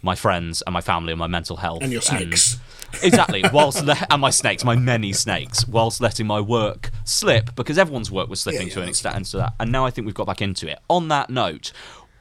my 0.00 0.14
friends 0.14 0.62
and 0.62 0.72
my 0.72 0.80
family 0.80 1.12
and 1.12 1.18
my 1.18 1.26
mental 1.26 1.56
health 1.56 1.82
And 1.82 1.92
your 1.92 2.00
snakes. 2.02 2.58
exactly. 3.02 3.42
Whilst 3.52 3.84
le- 3.84 3.96
and 4.10 4.20
my 4.20 4.30
snakes, 4.30 4.64
my 4.64 4.76
many 4.76 5.12
snakes, 5.12 5.66
whilst 5.66 6.00
letting 6.00 6.26
my 6.26 6.40
work 6.40 6.90
slip 7.04 7.54
because 7.56 7.78
everyone's 7.78 8.10
work 8.10 8.28
was 8.28 8.40
slipping 8.40 8.68
Yeah, 8.68 8.74
to 8.74 8.80
yeah, 8.80 8.82
an 8.84 8.86
that's 8.88 8.98
extent. 8.98 9.16
And 9.16 9.26
so 9.26 9.38
that, 9.38 9.54
and 9.60 9.72
now 9.72 9.84
I 9.86 9.90
think 9.90 10.06
we've 10.06 10.14
got 10.14 10.26
back 10.26 10.40
into 10.42 10.68
it. 10.70 10.78
On 10.88 11.08
that 11.08 11.30
note. 11.30 11.72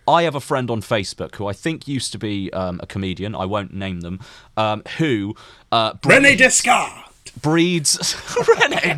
I 0.06 0.24
have 0.24 0.36
a 0.36 0.42
friend 0.42 0.70
on 0.70 0.82
Facebook 0.82 1.36
who 1.36 1.48
I 1.48 1.54
think 1.54 1.88
used 1.88 2.12
to 2.12 2.18
be 2.18 2.52
um, 2.52 2.78
a 2.84 2.86
comedian. 2.86 3.34
I 3.36 3.46
won't 3.46 3.74
name 3.74 4.02
them. 4.02 4.20
Um, 4.58 4.84
who 4.98 5.34
uh, 5.72 5.94
Rene 6.04 6.36
breeds- 6.36 6.42
Descartes. 6.42 7.03
Breeds 7.42 8.16
Rene 8.60 8.98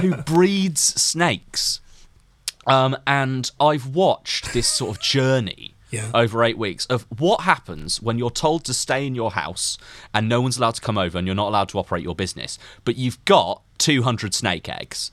who 0.00 0.16
breeds 0.22 0.80
snakes. 0.80 1.80
Um, 2.66 2.96
and 3.06 3.50
I've 3.58 3.86
watched 3.86 4.52
this 4.52 4.68
sort 4.68 4.96
of 4.96 5.02
journey 5.02 5.74
Yeah. 5.90 6.10
over 6.14 6.44
eight 6.44 6.56
weeks 6.56 6.86
of 6.86 7.06
what 7.18 7.40
happens 7.42 8.00
when 8.00 8.18
you're 8.18 8.30
told 8.30 8.64
to 8.66 8.74
stay 8.74 9.06
in 9.06 9.14
your 9.16 9.32
house 9.32 9.78
and 10.14 10.28
no 10.28 10.40
one's 10.40 10.58
allowed 10.58 10.76
to 10.76 10.80
come 10.80 10.96
over 10.96 11.18
and 11.18 11.26
you're 11.26 11.34
not 11.34 11.48
allowed 11.48 11.68
to 11.70 11.78
operate 11.78 12.04
your 12.04 12.14
business, 12.14 12.58
but 12.84 12.96
you've 12.96 13.22
got 13.24 13.62
200 13.78 14.32
snake 14.32 14.68
eggs. 14.68 15.10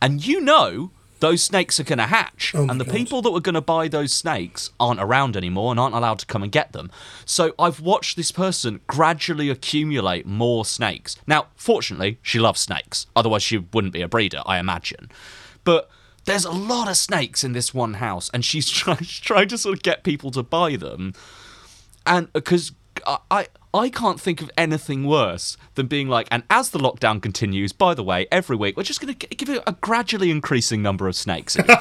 And 0.00 0.24
you 0.24 0.40
know 0.40 0.90
those 1.22 1.40
snakes 1.40 1.78
are 1.78 1.84
going 1.84 2.00
to 2.00 2.06
hatch. 2.06 2.52
Oh 2.52 2.66
and 2.68 2.80
the 2.80 2.84
God. 2.84 2.94
people 2.96 3.22
that 3.22 3.30
were 3.30 3.40
going 3.40 3.54
to 3.54 3.60
buy 3.60 3.86
those 3.86 4.12
snakes 4.12 4.70
aren't 4.80 5.00
around 5.00 5.36
anymore 5.36 5.70
and 5.70 5.78
aren't 5.78 5.94
allowed 5.94 6.18
to 6.18 6.26
come 6.26 6.42
and 6.42 6.50
get 6.50 6.72
them. 6.72 6.90
So 7.24 7.54
I've 7.60 7.80
watched 7.80 8.16
this 8.16 8.32
person 8.32 8.80
gradually 8.88 9.48
accumulate 9.48 10.26
more 10.26 10.64
snakes. 10.64 11.16
Now, 11.24 11.46
fortunately, 11.54 12.18
she 12.22 12.40
loves 12.40 12.60
snakes. 12.60 13.06
Otherwise, 13.14 13.44
she 13.44 13.58
wouldn't 13.58 13.92
be 13.92 14.02
a 14.02 14.08
breeder, 14.08 14.42
I 14.44 14.58
imagine. 14.58 15.12
But 15.62 15.88
there's 16.24 16.44
a 16.44 16.50
lot 16.50 16.88
of 16.88 16.96
snakes 16.96 17.44
in 17.44 17.52
this 17.52 17.72
one 17.72 17.94
house, 17.94 18.28
and 18.34 18.44
she's 18.44 18.68
trying, 18.82 19.04
trying 19.04 19.46
to 19.48 19.58
sort 19.58 19.76
of 19.76 19.84
get 19.84 20.02
people 20.02 20.32
to 20.32 20.42
buy 20.42 20.74
them. 20.74 21.14
And 22.04 22.26
uh, 22.26 22.30
because 22.34 22.72
uh, 23.06 23.18
I, 23.30 23.42
I 23.42 23.46
I 23.74 23.88
can't 23.88 24.20
think 24.20 24.42
of 24.42 24.50
anything 24.58 25.06
worse 25.06 25.56
than 25.76 25.86
being 25.86 26.08
like, 26.08 26.28
and 26.30 26.42
as 26.50 26.70
the 26.70 26.78
lockdown 26.78 27.22
continues, 27.22 27.72
by 27.72 27.94
the 27.94 28.02
way, 28.04 28.26
every 28.30 28.54
week 28.56 28.76
we're 28.76 28.82
just 28.82 29.00
going 29.00 29.14
to 29.14 29.26
give 29.28 29.48
you 29.48 29.62
a 29.66 29.72
gradually 29.72 30.30
increasing 30.30 30.82
number 30.82 31.08
of 31.08 31.16
snakes. 31.16 31.56
your- 31.56 31.64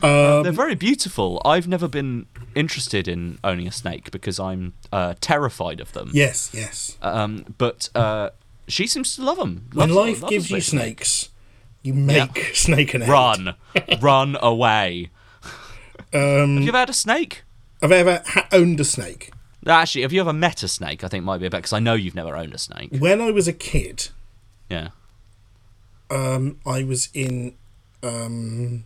They're 0.00 0.52
very 0.52 0.74
beautiful. 0.74 1.40
I've 1.44 1.66
never 1.66 1.88
been 1.88 2.26
interested 2.54 3.08
in 3.08 3.38
owning 3.42 3.66
a 3.66 3.72
snake 3.72 4.10
because 4.10 4.38
I'm 4.38 4.74
uh, 4.92 5.14
terrified 5.20 5.80
of 5.80 5.92
them. 5.92 6.10
Yes, 6.12 6.50
yes. 6.52 6.98
Um, 7.00 7.54
but 7.58 7.88
uh, 7.94 8.30
she 8.68 8.86
seems 8.86 9.16
to 9.16 9.22
love 9.24 9.38
them. 9.38 9.68
when 9.72 9.88
Loves- 9.94 9.96
life 10.18 10.22
loves 10.22 10.32
gives 10.32 10.50
you 10.50 10.60
snakes, 10.60 11.30
you 11.82 11.94
make 11.94 12.50
snake 12.54 12.92
and 12.94 13.08
run, 13.08 13.54
run 14.00 14.36
away. 14.42 15.10
Um, 16.12 16.54
Have 16.56 16.62
you 16.62 16.68
ever 16.68 16.78
had 16.78 16.90
a 16.90 16.94
snake? 16.94 17.42
Have 17.84 17.92
I 17.92 17.96
ever 17.96 18.22
ha- 18.26 18.48
owned 18.52 18.80
a 18.80 18.84
snake? 18.84 19.30
Actually, 19.66 20.02
have 20.02 20.12
you 20.12 20.20
ever 20.20 20.32
met 20.32 20.62
a 20.62 20.68
snake? 20.68 21.02
I 21.04 21.08
think 21.08 21.24
might 21.24 21.38
be 21.38 21.46
a 21.46 21.50
bit 21.50 21.58
because 21.58 21.72
I 21.72 21.78
know 21.80 21.94
you've 21.94 22.14
never 22.14 22.36
owned 22.36 22.52
a 22.54 22.58
snake. 22.58 22.90
When 22.98 23.20
I 23.20 23.30
was 23.30 23.46
a 23.48 23.52
kid, 23.52 24.08
Yeah. 24.68 24.88
um, 26.10 26.58
I 26.66 26.82
was 26.84 27.08
in, 27.14 27.54
um, 28.02 28.84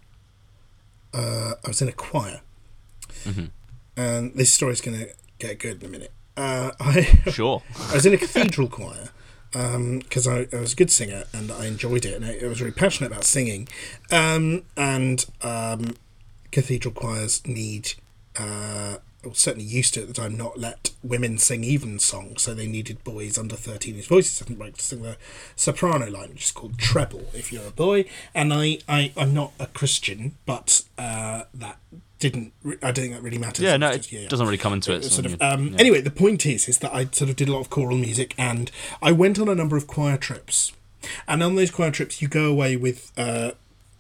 uh, 1.13 1.55
I 1.65 1.69
was 1.69 1.83
in 1.83 1.89
a 1.89 1.93
choir, 1.93 2.41
Mm-hmm. 3.25 3.47
and 3.97 4.35
this 4.35 4.53
story's 4.53 4.81
going 4.81 4.99
to 4.99 5.09
get 5.39 5.59
good 5.59 5.83
in 5.83 5.89
a 5.89 5.93
minute. 5.93 6.13
Uh, 6.37 6.71
I, 6.79 7.03
Sure. 7.31 7.63
I 7.91 7.95
was 7.95 8.07
in 8.07 8.15
a 8.15 8.19
cathedral 8.19 8.69
choir 8.69 9.09
because 9.51 10.29
I, 10.29 10.47
I 10.53 10.61
was 10.61 10.75
a 10.75 10.77
good 10.77 10.91
singer 10.91 11.25
and 11.33 11.51
I 11.51 11.67
enjoyed 11.67 12.05
it 12.05 12.15
and 12.15 12.25
I, 12.25 12.39
I 12.45 12.47
was 12.49 12.61
really 12.61 12.73
passionate 12.75 13.11
about 13.11 13.25
singing. 13.25 13.67
Um, 14.13 14.63
and 14.77 15.25
um, 15.43 15.97
cathedral 16.53 16.93
choirs 16.95 17.45
need, 17.47 17.95
uh, 18.37 18.97
or 19.25 19.35
certainly 19.35 19.65
used 19.67 19.95
to 19.95 20.03
at 20.03 20.09
the 20.09 20.15
time, 20.15 20.37
not 20.37 20.59
let 20.59 20.91
women 21.03 21.39
sing 21.39 21.65
even 21.65 21.99
songs. 21.99 22.43
So 22.43 22.55
they 22.55 22.67
needed 22.67 23.03
boys 23.05 23.37
under 23.37 23.57
13 23.57 23.95
whose 23.95 24.07
voices 24.07 24.39
hadn't 24.39 24.57
broke 24.57 24.77
to 24.77 24.83
sing 24.85 25.03
the 25.03 25.17
soprano 25.57 26.09
line, 26.11 26.31
which 26.31 26.45
is 26.45 26.51
called 26.53 26.79
treble 26.79 27.27
if 27.35 27.53
you're 27.53 27.67
a 27.67 27.71
boy. 27.73 28.05
And 28.35 28.53
I, 28.55 28.79
I, 28.89 29.13
I'm 29.17 29.35
not 29.35 29.53
a 29.59 29.67
Christian, 29.67 30.37
but 30.47 30.85
uh, 30.97 31.45
that 31.55 31.79
didn't, 32.21 32.53
I 32.65 32.91
don't 32.91 32.95
think 32.97 33.15
that 33.15 33.23
really 33.23 33.39
matters. 33.39 33.65
Yeah, 33.65 33.77
no, 33.77 33.91
it 33.91 33.99
just- 33.99 34.13
yeah, 34.13 34.21
yeah 34.21 34.29
doesn't 34.29 34.47
really 34.47 34.59
come 34.59 34.73
into 34.73 34.93
it. 34.95 35.05
sort 35.05 35.27
of 35.27 35.41
um, 35.41 35.69
yeah. 35.69 35.77
anyway 35.79 36.01
the 36.01 36.11
point 36.11 36.45
is 36.47 36.69
is 36.69 36.79
that 36.79 36.93
i 36.93 37.05
sort 37.13 37.31
of 37.31 37.37
did 37.37 37.49
a 37.49 37.53
lot 37.53 37.61
of 37.61 37.71
choral 37.71 37.97
music 37.97 38.35
and 38.37 38.73
i 39.01 39.13
went 39.13 39.39
on 39.39 39.49
a 39.49 39.55
number 39.55 39.77
of 39.77 39.87
choir 39.87 40.17
trips 40.17 40.73
and 41.29 41.45
on 41.45 41.55
those 41.55 41.71
choir 41.71 41.93
trips 41.93 42.21
you 42.21 42.27
go 42.27 42.47
away 42.47 42.75
with 42.75 43.13
uh, 43.17 43.53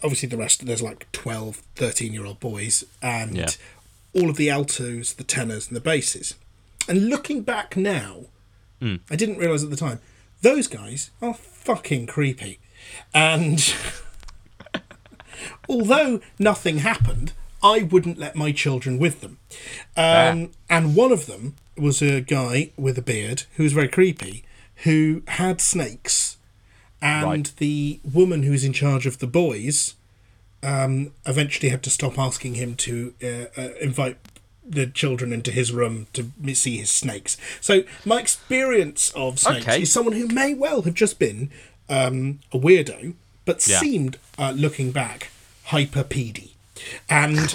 obviously 0.02 0.28
the 0.28 0.36
rest 0.36 0.66
there's 0.66 0.82
like 0.82 1.06
12 1.12 1.62
13 1.76 2.12
year 2.12 2.24
old 2.26 2.40
boys 2.40 2.82
and 3.00 3.36
Yeah. 3.36 3.46
All 4.14 4.28
of 4.30 4.36
the 4.36 4.50
altos 4.50 5.14
the 5.14 5.24
tenors 5.24 5.68
and 5.68 5.76
the 5.76 5.80
basses 5.80 6.34
and 6.88 7.08
looking 7.08 7.42
back 7.42 7.76
now 7.76 8.26
Hmm. 8.80 8.96
i 9.10 9.16
didn't 9.16 9.38
realize 9.38 9.64
at 9.64 9.70
the 9.70 9.76
time 9.76 9.98
those 10.42 10.68
guys 10.68 11.10
are 11.20 11.34
fucking 11.34 12.06
creepy 12.06 12.60
and 13.12 13.74
although 15.68 16.20
nothing 16.38 16.78
happened, 16.78 17.32
I 17.62 17.82
wouldn't 17.82 18.18
let 18.18 18.36
my 18.36 18.52
children 18.52 18.98
with 18.98 19.20
them. 19.20 19.38
Um, 19.96 20.50
And 20.70 20.94
one 20.94 21.12
of 21.12 21.26
them 21.26 21.54
was 21.76 22.00
a 22.02 22.20
guy 22.20 22.70
with 22.76 22.96
a 22.98 23.02
beard 23.02 23.44
who 23.56 23.64
was 23.64 23.72
very 23.72 23.88
creepy, 23.88 24.44
who 24.84 25.22
had 25.28 25.60
snakes. 25.60 26.36
And 27.02 27.24
Right. 27.26 27.52
the 27.56 28.00
woman 28.04 28.42
who 28.44 28.52
was 28.52 28.64
in 28.64 28.72
charge 28.72 29.06
of 29.06 29.18
the 29.18 29.26
boys 29.26 29.94
um, 30.62 31.12
eventually 31.26 31.68
had 31.70 31.82
to 31.84 31.90
stop 31.90 32.18
asking 32.18 32.54
him 32.54 32.74
to 32.76 33.14
uh, 33.22 33.60
uh, 33.60 33.68
invite 33.80 34.16
the 34.66 34.86
children 34.86 35.32
into 35.32 35.50
his 35.50 35.72
room 35.72 36.06
to 36.12 36.30
see 36.54 36.76
his 36.76 36.90
snakes. 36.90 37.36
So 37.60 37.82
my 38.04 38.20
experience 38.20 39.10
of 39.16 39.38
snakes 39.38 39.66
Okay. 39.66 39.82
is 39.82 39.92
someone 39.92 40.14
who 40.14 40.26
may 40.28 40.52
well 40.54 40.82
have 40.82 40.94
just 40.94 41.18
been 41.18 41.50
um, 41.88 42.40
a 42.52 42.58
weirdo, 42.58 43.14
but 43.46 43.66
Yeah. 43.66 43.80
seemed, 43.80 44.18
uh, 44.38 44.52
looking 44.54 44.92
back, 44.92 45.30
hyper 45.64 46.04
pedy. 46.04 46.50
And 47.08 47.54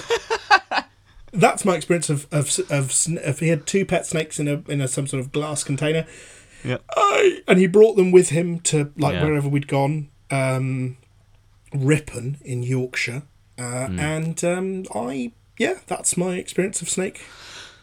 that's 1.32 1.66
my 1.66 1.76
experience 1.76 2.10
of 2.10 2.28
of 2.32 2.58
of, 2.70 2.92
of 3.24 3.40
he 3.40 3.48
had 3.50 3.66
two 3.66 3.86
pet 3.86 4.06
snakes 4.06 4.40
in 4.40 4.48
a 4.48 4.64
in 4.68 4.82
a 4.82 4.88
some 4.88 5.08
sort 5.08 5.20
of 5.22 5.32
glass 5.32 5.64
container. 5.64 6.06
Yeah. 6.64 6.78
I, 6.96 7.42
and 7.48 7.60
he 7.60 7.68
brought 7.68 7.96
them 7.96 8.12
with 8.12 8.30
him 8.30 8.60
to 8.62 8.92
like 8.98 9.14
Yeah. 9.16 9.24
wherever 9.26 9.50
we'd 9.50 9.68
gone, 9.68 10.10
um, 10.32 10.98
Ripon 11.74 12.38
in 12.44 12.64
Yorkshire, 12.64 13.24
uh, 13.58 13.88
Hmm. 13.88 14.00
and 14.00 14.44
um, 14.44 14.86
I 14.94 15.32
yeah, 15.58 15.76
that's 15.88 16.18
my 16.18 16.36
experience 16.36 16.82
of 16.82 16.90
snake 16.90 17.22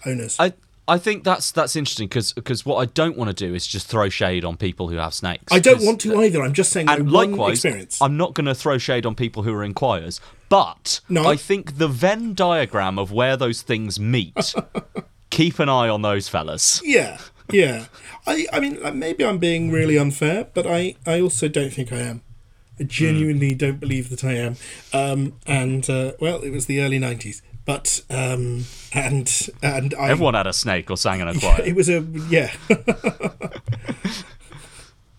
owners. 0.07 0.37
I 0.39 0.53
I 0.89 0.99
think 0.99 1.23
that's 1.23 1.53
that's 1.53 1.77
interesting 1.77 2.09
because 2.09 2.33
because 2.33 2.67
what 2.67 2.77
I 2.77 2.87
don't 2.87 3.17
want 3.17 3.29
to 3.37 3.47
do 3.49 3.55
is 3.55 3.67
just 3.67 3.87
throw 3.87 4.09
shade 4.09 4.45
on 4.45 4.57
people 4.57 4.89
who 4.89 4.97
have 4.97 5.15
snakes. 5.15 5.45
I 5.53 5.61
don't 5.61 5.83
want 5.85 6.01
to 6.01 6.21
either. 6.23 6.43
I'm 6.43 6.53
just 6.55 6.73
saying 6.73 6.89
And 6.89 7.11
likewise, 7.13 7.65
experience. 7.65 8.01
I'm 8.03 8.17
not 8.17 8.35
going 8.35 8.47
to 8.47 8.55
throw 8.55 8.77
shade 8.79 9.07
on 9.07 9.15
people 9.15 9.45
who 9.45 9.53
are 9.55 9.63
in 9.63 9.73
choirs, 9.75 10.21
but 10.49 11.01
No. 11.09 11.25
I 11.29 11.37
think 11.37 11.79
the 11.79 11.87
Venn 11.87 12.35
diagram 12.35 12.99
of 12.99 13.13
where 13.13 13.37
those 13.37 13.63
things 13.63 14.01
meet. 14.01 14.55
keep 15.31 15.61
an 15.61 15.69
eye 15.69 15.89
on 15.89 16.03
those 16.03 16.29
fellas. 16.29 16.81
Yeah, 16.85 17.19
yeah. 17.53 17.85
I, 18.27 18.47
I 18.53 18.59
mean, 18.59 18.81
maybe 18.99 19.25
I'm 19.25 19.39
being 19.39 19.71
really 19.71 19.97
unfair, 19.97 20.49
but 20.53 20.67
I, 20.67 20.97
I 21.07 21.21
also 21.21 21.47
don't 21.47 21.73
think 21.73 21.93
I 21.93 21.99
am. 21.99 22.23
I 22.81 22.85
genuinely 22.85 23.55
don't 23.55 23.79
believe 23.79 24.09
that 24.11 24.25
I 24.25 24.33
am. 24.33 24.57
Um, 24.93 25.35
and 25.47 25.89
uh, 25.89 26.13
well, 26.19 26.41
it 26.43 26.51
was 26.51 26.67
the 26.67 26.81
early 26.81 26.99
'90s, 26.99 27.43
but 27.65 28.03
um, 28.09 28.65
and 28.93 29.49
and 29.63 29.95
I. 29.95 30.11
Everyone 30.11 30.35
had 30.35 30.47
a 30.47 30.53
snake 30.53 30.91
or 30.91 30.97
sang 30.97 31.21
in 31.21 31.29
a 31.29 31.35
choir. 31.39 31.61
It 31.63 31.77
was 31.77 31.89
a 31.89 32.01
yeah. 32.29 32.53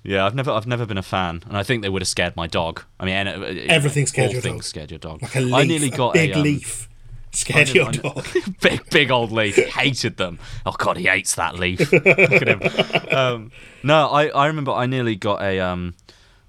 Yeah, 0.03 0.25
I've 0.25 0.33
never, 0.33 0.49
I've 0.49 0.65
never 0.65 0.87
been 0.87 0.97
a 0.97 1.03
fan, 1.03 1.43
and 1.45 1.55
I 1.55 1.61
think 1.61 1.83
they 1.83 1.89
would 1.89 2.01
have 2.01 2.07
scared 2.09 2.35
my 2.35 2.47
dog. 2.47 2.81
I 2.99 3.05
mean, 3.05 3.27
uh, 3.27 3.53
Everything 3.69 4.07
scared 4.07 4.31
your 4.31 4.41
dog. 4.41 4.63
scared 4.63 4.89
your 4.89 4.97
dog. 4.97 5.21
like 5.21 5.35
a 5.35 5.41
leaf, 5.41 5.53
I 5.53 5.63
nearly 5.63 5.89
a 5.89 5.95
got 5.95 6.13
big 6.13 6.31
a 6.31 6.37
um, 6.37 6.41
leaf. 6.43 6.89
Scared 7.33 7.69
your 7.69 7.91
dog. 7.91 8.25
big, 8.61 8.89
big 8.89 9.11
old 9.11 9.31
leaf. 9.31 9.57
Hated 9.57 10.17
them. 10.17 10.39
Oh 10.65 10.71
god, 10.71 10.97
he 10.97 11.05
hates 11.05 11.35
that 11.35 11.59
leaf. 11.59 11.91
Look 11.91 12.05
at 12.07 12.47
him. 12.47 13.15
Um, 13.15 13.51
no, 13.83 14.07
I, 14.07 14.29
I 14.29 14.47
remember 14.47 14.71
I 14.71 14.87
nearly 14.87 15.15
got 15.15 15.39
a 15.43 15.59
um, 15.59 15.93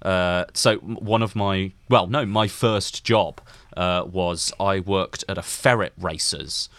Uh, 0.03 0.45
so 0.53 0.75
one 0.77 1.23
of 1.23 1.35
my 1.35 1.71
well, 1.89 2.07
no, 2.07 2.25
my 2.25 2.47
first 2.47 3.03
job 3.03 3.39
uh, 3.77 4.03
was 4.05 4.51
I 4.59 4.81
worked 4.81 5.23
at 5.29 5.37
a 5.37 5.41
ferret 5.41 5.93
racers, 5.97 6.69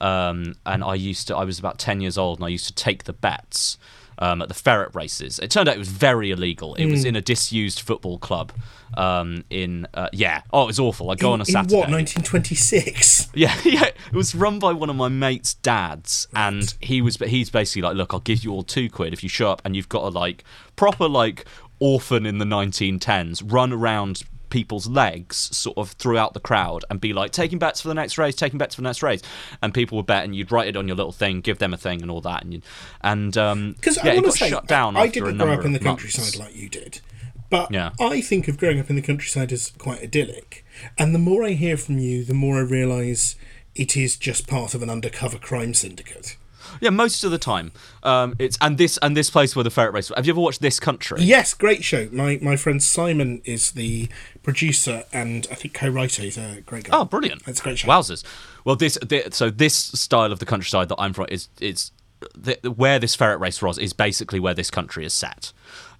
um, 0.00 0.54
and 0.64 0.82
I 0.82 0.94
used 0.94 1.28
to. 1.28 1.36
I 1.36 1.44
was 1.44 1.58
about 1.58 1.78
ten 1.78 2.00
years 2.00 2.16
old, 2.16 2.38
and 2.38 2.46
I 2.46 2.48
used 2.48 2.66
to 2.68 2.74
take 2.74 3.04
the 3.04 3.12
bets. 3.12 3.78
Um, 4.22 4.42
at 4.42 4.48
the 4.48 4.54
ferret 4.54 4.94
races, 4.94 5.38
it 5.38 5.50
turned 5.50 5.66
out 5.66 5.76
it 5.76 5.78
was 5.78 5.88
very 5.88 6.30
illegal. 6.30 6.74
It 6.74 6.84
Hmm. 6.84 6.90
was 6.90 7.06
in 7.06 7.16
a 7.16 7.22
disused 7.22 7.80
football 7.80 8.18
club. 8.18 8.52
Um, 8.94 9.44
in 9.48 9.86
uh, 9.94 10.08
yeah, 10.12 10.42
oh, 10.52 10.64
it 10.64 10.66
was 10.66 10.78
awful. 10.78 11.10
I 11.10 11.14
go 11.14 11.32
on 11.32 11.40
a 11.40 11.42
in 11.42 11.46
Saturday. 11.46 11.74
what 11.76 11.88
1926? 12.44 13.28
Yeah, 13.34 13.56
yeah. 13.64 13.84
It 13.84 14.12
was 14.12 14.34
run 14.34 14.58
by 14.58 14.72
one 14.72 14.90
of 14.90 14.96
my 14.96 15.08
mates' 15.08 15.54
dads, 15.54 16.28
and 16.34 16.74
he 16.80 17.00
was 17.00 17.16
But 17.16 17.28
he's 17.28 17.48
basically 17.48 17.80
like, 17.82 17.96
look, 17.96 18.12
I'll 18.12 18.20
give 18.20 18.44
you 18.44 18.52
all 18.52 18.62
two 18.62 18.90
quid 18.90 19.12
if 19.14 19.22
you 19.22 19.28
show 19.30 19.50
up, 19.50 19.62
and 19.64 19.74
you've 19.74 19.88
got 19.88 20.00
to 20.00 20.08
like 20.08 20.44
proper 20.76 21.08
like 21.08 21.46
orphan 21.80 22.26
in 22.26 22.38
the 22.38 22.44
1910s 22.44 23.42
run 23.44 23.72
around 23.72 24.22
people's 24.50 24.88
legs 24.88 25.36
sort 25.56 25.78
of 25.78 25.92
throughout 25.92 26.34
the 26.34 26.40
crowd 26.40 26.84
and 26.90 27.00
be 27.00 27.12
like 27.12 27.30
taking 27.30 27.56
bets 27.58 27.80
for 27.80 27.86
the 27.88 27.94
next 27.94 28.18
race 28.18 28.34
taking 28.34 28.58
bets 28.58 28.74
for 28.74 28.80
the 28.80 28.88
next 28.88 29.00
race 29.02 29.22
and 29.62 29.72
people 29.72 29.96
would 29.96 30.06
bet 30.06 30.24
and 30.24 30.34
you'd 30.34 30.50
write 30.50 30.66
it 30.66 30.76
on 30.76 30.88
your 30.88 30.96
little 30.96 31.12
thing 31.12 31.40
give 31.40 31.58
them 31.58 31.72
a 31.72 31.76
thing 31.76 32.02
and 32.02 32.10
all 32.10 32.20
that 32.20 32.42
and 32.42 32.54
you, 32.54 32.62
and 33.02 33.36
um 33.38 33.72
Because 33.74 33.96
yeah, 34.04 34.10
I 34.10 34.14
want 34.14 34.26
to 34.26 34.32
say, 34.32 34.48
shut 34.50 34.66
down 34.66 34.96
I, 34.96 35.00
I 35.02 35.06
after 35.06 35.20
a 35.20 35.32
didn't 35.32 35.38
grow 35.38 35.52
up 35.52 35.64
in 35.64 35.72
the 35.72 35.78
of 35.78 35.84
months. 35.84 36.02
countryside 36.02 36.38
like 36.40 36.56
you 36.56 36.68
did, 36.68 37.00
but 37.48 37.70
Yeah. 37.70 37.90
I 38.00 38.20
think 38.20 38.48
of 38.48 38.58
growing 38.58 38.80
up 38.80 38.90
in 38.90 38.96
the 38.96 39.02
countryside 39.02 39.52
as 39.52 39.70
quite 39.78 40.02
idyllic. 40.02 40.64
And 40.98 41.14
the 41.14 41.18
more 41.20 41.44
I 41.44 41.50
hear 41.52 41.76
from 41.76 41.98
you, 41.98 42.24
the 42.24 42.34
more 42.34 42.56
I 42.58 42.62
realise 42.62 43.36
it 43.76 43.96
is 43.96 44.16
just 44.16 44.48
part 44.48 44.74
of 44.74 44.82
an 44.82 44.90
undercover 44.90 45.38
crime 45.38 45.74
syndicate. 45.74 46.36
Yeah 46.80 46.90
most 46.90 47.24
of 47.24 47.30
the 47.30 47.38
time 47.38 47.72
um 48.02 48.34
it's 48.38 48.56
and 48.60 48.78
this 48.78 48.98
and 49.02 49.16
this 49.16 49.30
place 49.30 49.54
where 49.56 49.64
the 49.64 49.70
ferret 49.70 49.92
race 49.94 50.10
have 50.16 50.26
you 50.26 50.32
ever 50.32 50.40
watched 50.40 50.60
this 50.60 50.78
country 50.80 51.20
Yes, 51.22 51.54
great 51.54 51.84
show. 51.84 52.08
My 52.12 52.38
my 52.42 52.56
friend 52.56 52.82
Simon 52.82 53.40
is 53.44 53.72
the 53.72 54.08
producer 54.42 55.04
and 55.12 55.46
I 55.50 55.54
think 55.54 55.74
co-writer. 55.74 56.22
He's 56.22 56.38
a 56.38 56.62
great 56.66 56.84
guy. 56.84 56.96
Oh, 56.98 57.04
brilliant! 57.04 57.44
That's 57.44 57.60
a 57.60 57.62
great 57.62 57.78
show. 57.78 57.88
Wowzers! 57.88 58.24
Well, 58.64 58.76
this, 58.76 58.98
thi- 59.06 59.30
so 59.30 59.50
this 59.50 59.74
style 59.74 60.32
of 60.32 60.38
the 60.38 60.46
countryside 60.46 60.88
that 60.90 60.96
I'm 60.98 61.12
from 61.12 61.26
is 61.28 61.48
it's 61.60 61.92
the, 62.34 62.56
where 62.74 62.98
this 62.98 63.14
ferret 63.14 63.40
race 63.40 63.62
was 63.62 63.78
is 63.78 63.92
basically 63.92 64.40
where 64.40 64.54
this 64.54 64.70
country 64.70 65.04
is 65.04 65.14
set. 65.14 65.52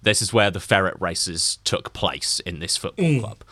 This 0.03 0.21
is 0.23 0.33
where 0.33 0.51
the 0.51 0.61
ferret 0.61 0.95
races 1.01 1.59
took 1.65 1.93
place 1.93 2.41
in 2.41 2.61
this 2.61 2.77
football 2.77 3.05
Mm. 3.07 3.21
club. 3.21 3.45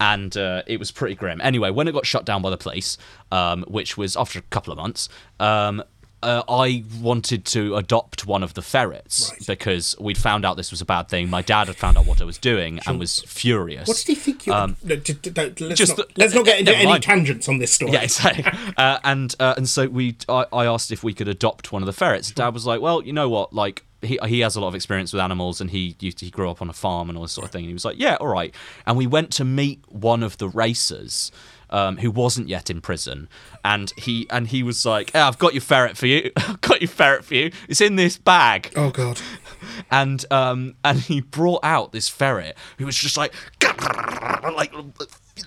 And 0.00 0.36
uh, 0.36 0.62
it 0.66 0.78
was 0.80 0.90
pretty 0.90 1.14
grim. 1.14 1.40
Anyway, 1.40 1.70
when 1.70 1.86
it 1.86 1.92
got 1.92 2.06
shut 2.06 2.24
down 2.24 2.42
by 2.42 2.50
the 2.50 2.56
police, 2.56 2.98
um, 3.30 3.62
which 3.68 3.96
was 3.96 4.16
after 4.16 4.40
a 4.40 4.42
couple 4.42 4.72
of 4.72 4.76
months, 4.78 5.08
um, 5.38 5.82
uh, 6.22 6.42
I 6.48 6.84
wanted 7.00 7.44
to 7.46 7.76
adopt 7.76 8.26
one 8.26 8.42
of 8.42 8.54
the 8.54 8.62
ferrets 8.62 9.30
Right. 9.30 9.46
because 9.46 9.96
we'd 10.00 10.18
found 10.18 10.44
out 10.44 10.56
this 10.56 10.70
was 10.70 10.80
a 10.80 10.84
bad 10.84 11.08
thing. 11.08 11.28
My 11.30 11.42
dad 11.42 11.66
had 11.68 11.76
found 11.76 11.96
out 11.98 12.06
what 12.06 12.20
I 12.20 12.24
was 12.24 12.38
doing 12.38 12.80
and 12.86 12.98
was 12.98 13.20
furious. 13.26 13.88
What 13.88 13.96
did 13.98 14.06
he 14.06 14.14
think 14.14 14.46
you? 14.46 14.52
no, 14.52 14.74
d- 14.96 14.96
d- 14.96 15.30
don't- 15.30 15.60
let's, 15.60 15.72
Um, 15.72 15.76
just 15.76 15.98
not, 15.98 16.06
let's 16.16 16.34
not 16.34 16.44
get 16.44 16.60
into 16.60 16.74
any 16.76 16.86
mind. 16.86 17.02
tangents 17.02 17.48
on 17.48 17.58
this 17.58 17.72
story. 17.72 17.92
Yeah, 17.92 18.02
exactly. 18.08 18.44
uh, 18.76 18.98
and 19.04 19.34
uh, 19.40 19.54
and 19.56 19.68
so 19.68 19.86
we, 19.88 20.16
I, 20.28 20.46
I 20.52 20.66
asked 20.66 20.90
if 20.92 21.02
we 21.02 21.12
could 21.14 21.28
adopt 21.28 21.72
one 21.72 21.82
of 21.82 21.86
the 21.86 21.92
ferrets. 21.92 22.30
Dad 22.30 22.54
was 22.54 22.66
like, 22.66 22.80
"Well, 22.80 23.02
you 23.02 23.12
know 23.12 23.28
what? 23.28 23.52
Like 23.52 23.84
he 24.02 24.18
he 24.26 24.40
has 24.40 24.56
a 24.56 24.60
lot 24.60 24.68
of 24.68 24.74
experience 24.74 25.12
with 25.12 25.20
animals, 25.20 25.60
and 25.60 25.70
he 25.70 25.96
used 26.00 26.20
he 26.20 26.30
grew 26.30 26.50
up 26.50 26.60
on 26.60 26.68
a 26.68 26.72
farm 26.72 27.08
and 27.08 27.16
all 27.16 27.22
this 27.22 27.32
sort 27.32 27.46
of 27.46 27.52
thing." 27.52 27.60
And 27.60 27.68
he 27.68 27.74
was 27.74 27.84
like, 27.84 27.98
"Yeah, 27.98 28.16
all 28.16 28.28
right." 28.28 28.54
And 28.86 28.96
we 28.96 29.06
went 29.06 29.30
to 29.32 29.44
meet 29.44 29.80
one 29.88 30.22
of 30.22 30.38
the 30.38 30.48
racers. 30.48 31.30
Um, 31.70 31.96
who 31.96 32.10
wasn't 32.10 32.50
yet 32.50 32.68
in 32.68 32.82
prison, 32.82 33.30
and 33.64 33.94
he 33.96 34.26
and 34.28 34.48
he 34.48 34.62
was 34.62 34.84
like, 34.84 35.12
"Hey, 35.12 35.20
"I've 35.20 35.38
got 35.38 35.54
your 35.54 35.62
ferret 35.62 35.96
for 35.96 36.06
you. 36.06 36.30
I've 36.36 36.60
got 36.60 36.82
your 36.82 36.88
ferret 36.88 37.24
for 37.24 37.34
you. 37.34 37.50
It's 37.66 37.80
in 37.80 37.96
this 37.96 38.18
bag." 38.18 38.70
Oh 38.76 38.90
God. 38.90 39.18
and 39.90 40.24
um 40.30 40.74
and 40.84 40.98
he 41.00 41.22
brought 41.22 41.60
out 41.62 41.92
this 41.92 42.10
ferret 42.10 42.58
who 42.76 42.84
was 42.84 42.96
just 42.96 43.16
like 43.16 43.32
like 44.42 44.72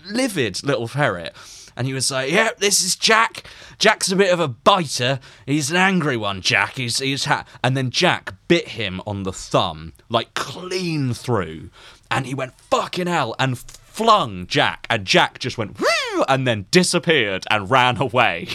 livid 0.09 0.63
little 0.63 0.87
ferret 0.87 1.35
and 1.75 1.87
he 1.87 1.93
was 1.93 2.11
like 2.11 2.31
yeah 2.31 2.49
this 2.57 2.83
is 2.83 2.95
jack 2.95 3.43
jack's 3.77 4.11
a 4.11 4.15
bit 4.15 4.31
of 4.31 4.39
a 4.39 4.47
biter 4.47 5.19
he's 5.45 5.71
an 5.71 5.77
angry 5.77 6.17
one 6.17 6.41
jack 6.41 6.75
he's 6.75 6.99
he's 6.99 7.25
ha-. 7.25 7.45
and 7.63 7.75
then 7.75 7.89
jack 7.89 8.33
bit 8.47 8.69
him 8.69 9.01
on 9.05 9.23
the 9.23 9.33
thumb 9.33 9.93
like 10.09 10.33
clean 10.33 11.13
through 11.13 11.69
and 12.09 12.25
he 12.25 12.33
went 12.33 12.53
fucking 12.69 13.07
hell 13.07 13.35
and 13.39 13.57
flung 13.57 14.45
jack 14.47 14.85
and 14.89 15.05
jack 15.05 15.39
just 15.39 15.57
went 15.57 15.77
"Whew," 15.79 16.25
and 16.27 16.47
then 16.47 16.65
disappeared 16.71 17.45
and 17.49 17.69
ran 17.69 17.97
away 17.97 18.47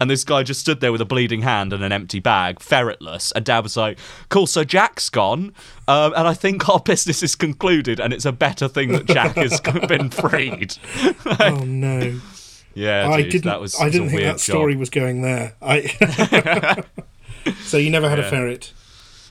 and 0.00 0.10
this 0.10 0.24
guy 0.24 0.42
just 0.42 0.60
stood 0.60 0.80
there 0.80 0.92
with 0.92 1.00
a 1.00 1.06
bleeding 1.06 1.42
hand 1.42 1.72
and 1.72 1.84
an 1.84 1.92
empty 1.92 2.20
bag, 2.20 2.58
ferretless. 2.58 3.32
And 3.34 3.44
Dad 3.44 3.60
was 3.60 3.76
like, 3.76 3.98
"Cool, 4.28 4.46
so 4.46 4.64
Jack's 4.64 5.08
gone, 5.08 5.52
um, 5.88 6.12
and 6.16 6.26
I 6.26 6.34
think 6.34 6.68
our 6.68 6.80
business 6.84 7.22
is 7.22 7.34
concluded, 7.34 8.00
and 8.00 8.12
it's 8.12 8.24
a 8.24 8.32
better 8.32 8.68
thing 8.68 8.92
that 8.92 9.06
Jack 9.06 9.36
has 9.36 9.60
been 9.88 10.10
freed." 10.10 10.76
Oh 11.40 11.64
no. 11.64 12.20
Yeah, 12.74 13.08
I 13.08 13.22
dude, 13.22 13.30
didn't. 13.32 13.44
that 13.46 13.60
was 13.60 13.78
I 13.80 13.88
didn't 13.88 14.10
think 14.10 14.22
that 14.22 14.40
story 14.40 14.74
job. 14.74 14.80
was 14.80 14.90
going 14.90 15.22
there. 15.22 15.54
I. 15.62 16.84
so 17.64 17.76
you 17.76 17.90
never 17.90 18.08
had 18.08 18.18
a 18.18 18.28
ferret. 18.28 18.72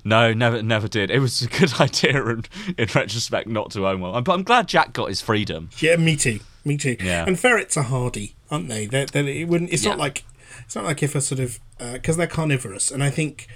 No, 0.06 0.34
never, 0.34 0.62
never 0.62 0.88
did. 0.90 1.10
It 1.12 1.20
was 1.20 1.42
a 1.42 1.48
good 1.48 1.74
idea, 1.80 2.22
in, 2.28 2.44
in 2.78 2.88
retrospect, 2.94 3.48
not 3.48 3.72
to 3.72 3.88
own 3.88 4.02
one. 4.02 4.22
But 4.24 4.34
I'm 4.34 4.44
glad 4.44 4.68
Jack 4.68 4.92
got 4.94 5.08
his 5.10 5.22
freedom. 5.22 5.70
Yeah, 5.80 5.96
me 5.96 6.16
too. 6.18 6.40
Me 6.66 6.78
too. 6.78 6.98
Yeah. 7.02 7.24
And 7.26 7.40
ferrets 7.40 7.78
are 7.78 7.84
hardy, 7.84 8.36
aren't 8.52 8.68
they? 8.70 8.86
They're, 8.86 9.06
they're, 9.06 9.28
it 9.28 9.48
wouldn't. 9.48 9.72
It's 9.72 9.84
Yeah. 9.84 9.92
not 9.92 10.00
like. 10.00 10.24
It's 10.66 10.76
not 10.76 10.86
like 10.86 11.02
if 11.04 11.16
a 11.16 11.22
sort 11.22 11.40
of 11.40 11.60
because 11.94 12.16
they're 12.18 12.28
carnivorous, 12.28 12.92
and 12.92 13.04
I 13.04 13.10
think 13.10 13.48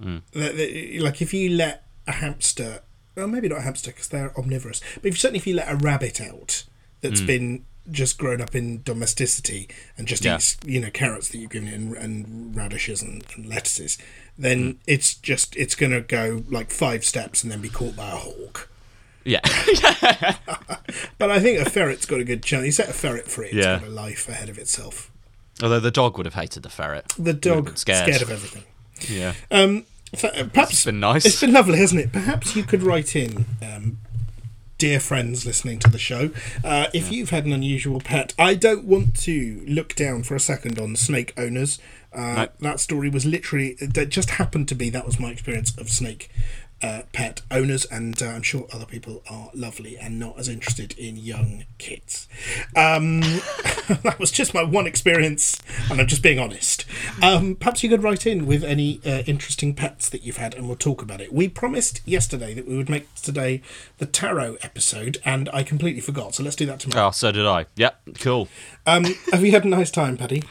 Hmm. 0.00 0.18
that, 0.32 0.56
that- 0.56 1.00
like 1.00 1.22
if 1.22 1.32
you 1.34 1.50
let 1.50 1.84
a 2.06 2.12
hamster, 2.12 2.80
well, 3.14 3.26
maybe 3.26 3.48
not 3.48 3.58
a 3.58 3.62
hamster 3.62 3.90
because 3.90 4.08
they're 4.08 4.36
omnivorous, 4.38 4.80
but 4.96 5.06
if, 5.06 5.18
certainly 5.18 5.38
if 5.38 5.46
you 5.46 5.54
let 5.54 5.70
a 5.70 5.76
rabbit 5.76 6.20
out 6.20 6.64
that's 7.00 7.20
Hmm. 7.20 7.26
been 7.26 7.64
just 7.90 8.18
grown 8.18 8.40
up 8.40 8.54
in 8.54 8.82
domesticity 8.82 9.68
and 9.96 10.06
just 10.08 10.24
Yeah. 10.24 10.36
eats 10.36 10.56
you 10.64 10.80
know 10.80 10.90
carrots 10.90 11.28
that 11.28 11.38
you've 11.38 11.50
given 11.50 11.68
it 11.68 11.74
and, 11.74 11.96
and 11.96 12.56
radishes 12.56 13.02
and, 13.02 13.24
and 13.36 13.46
lettuces, 13.46 13.98
then 14.38 14.58
Hmm. 14.62 14.70
it's 14.86 15.14
just 15.14 15.54
it's 15.56 15.74
gonna 15.74 16.00
go 16.00 16.42
like 16.48 16.70
five 16.70 17.04
steps 17.04 17.42
and 17.42 17.50
then 17.52 17.60
be 17.60 17.68
caught 17.68 17.96
by 17.96 18.10
a 18.10 18.16
hawk. 18.16 18.68
Yeah, 19.24 19.40
But 21.18 21.30
I 21.30 21.40
think 21.40 21.58
a 21.64 21.68
ferret's 21.68 22.06
got 22.06 22.20
a 22.20 22.24
good 22.24 22.42
chance. 22.42 22.64
You 22.64 22.72
set 22.72 22.88
a 22.88 22.92
ferret 22.92 23.28
free, 23.28 23.46
it's 23.46 23.54
Yeah. 23.56 23.78
got 23.80 23.88
a 23.88 23.90
life 23.90 24.28
ahead 24.28 24.48
of 24.48 24.58
itself. 24.58 25.10
although 25.62 25.80
the 25.80 25.90
dog 25.90 26.16
would 26.16 26.26
have 26.26 26.34
hated 26.34 26.62
the 26.62 26.68
ferret. 26.68 27.12
The 27.18 27.32
dog 27.32 27.76
scared. 27.78 28.04
scared. 28.06 28.22
of 28.22 28.30
everything. 28.30 28.64
Yeah, 29.08 29.32
So, 30.16 30.28
uh, 30.28 30.44
perhaps 30.44 30.72
It's 30.72 30.84
been 30.84 31.00
nice. 31.00 31.24
It's 31.26 31.40
been 31.40 31.52
lovely, 31.52 31.78
hasn't 31.78 32.00
it? 32.00 32.12
Perhaps 32.12 32.54
you 32.56 32.62
could 32.62 32.82
write 32.82 33.16
in, 33.16 33.44
um, 33.62 33.98
dear 34.78 35.00
friends 35.00 35.46
listening 35.46 35.78
to 35.80 35.88
the 35.90 35.98
show, 35.98 36.30
uh, 36.64 36.86
if 36.92 37.10
you've 37.10 37.30
had 37.30 37.46
an 37.46 37.52
unusual 37.52 38.00
pet. 38.00 38.34
I 38.38 38.54
don't 38.54 38.84
want 38.84 39.14
to 39.22 39.64
look 39.66 39.94
down 39.94 40.22
for 40.22 40.34
a 40.34 40.40
second 40.40 40.78
on 40.78 40.96
snake 40.96 41.32
owners. 41.36 41.78
Uh, 42.12 42.34
No. 42.34 42.48
That 42.60 42.80
story 42.80 43.08
was 43.10 43.26
literally 43.26 43.74
that 43.80 44.08
just 44.08 44.30
happened 44.30 44.68
to 44.68 44.74
be 44.74 44.90
that 44.90 45.04
was 45.06 45.18
my 45.20 45.30
experience 45.30 45.76
of 45.76 45.88
snake. 45.88 46.30
Uh, 46.82 47.02
pet 47.14 47.40
owners, 47.50 47.86
and 47.86 48.22
uh, 48.22 48.26
I'm 48.26 48.42
sure 48.42 48.66
other 48.70 48.84
people 48.84 49.22
are 49.30 49.48
lovely 49.54 49.96
and 49.96 50.20
not 50.20 50.38
as 50.38 50.46
interested 50.46 50.92
in 50.98 51.16
young 51.16 51.64
kids. 51.78 52.28
Um, 52.76 53.20
that 54.02 54.16
was 54.18 54.30
just 54.30 54.52
my 54.52 54.62
one 54.62 54.86
experience, 54.86 55.58
and 55.90 55.98
I'm 55.98 56.06
just 56.06 56.22
being 56.22 56.38
honest. 56.38 56.84
Um, 57.22 57.56
perhaps 57.56 57.82
you 57.82 57.88
could 57.88 58.02
write 58.02 58.26
in 58.26 58.44
with 58.44 58.62
any 58.62 59.00
uh, 59.06 59.22
interesting 59.26 59.74
pets 59.74 60.10
that 60.10 60.22
you've 60.22 60.36
had, 60.36 60.54
and 60.54 60.66
we'll 60.66 60.76
talk 60.76 61.00
about 61.00 61.22
it. 61.22 61.32
We 61.32 61.48
promised 61.48 62.02
yesterday 62.04 62.52
that 62.52 62.68
we 62.68 62.76
would 62.76 62.90
make 62.90 63.12
today 63.14 63.62
the 63.96 64.06
tarot 64.06 64.58
episode, 64.62 65.16
and 65.24 65.48
I 65.54 65.62
completely 65.62 66.02
forgot. 66.02 66.34
So 66.34 66.42
let's 66.42 66.56
do 66.56 66.66
that 66.66 66.80
tomorrow. 66.80 67.08
oh, 67.08 67.10
so 67.10 67.32
did 67.32 67.46
I. 67.46 67.64
Yep, 67.76 68.00
cool. 68.20 68.48
Um, 68.86 69.06
have 69.32 69.42
you 69.42 69.52
had 69.52 69.64
a 69.64 69.68
nice 69.68 69.90
time, 69.90 70.18
Paddy? 70.18 70.42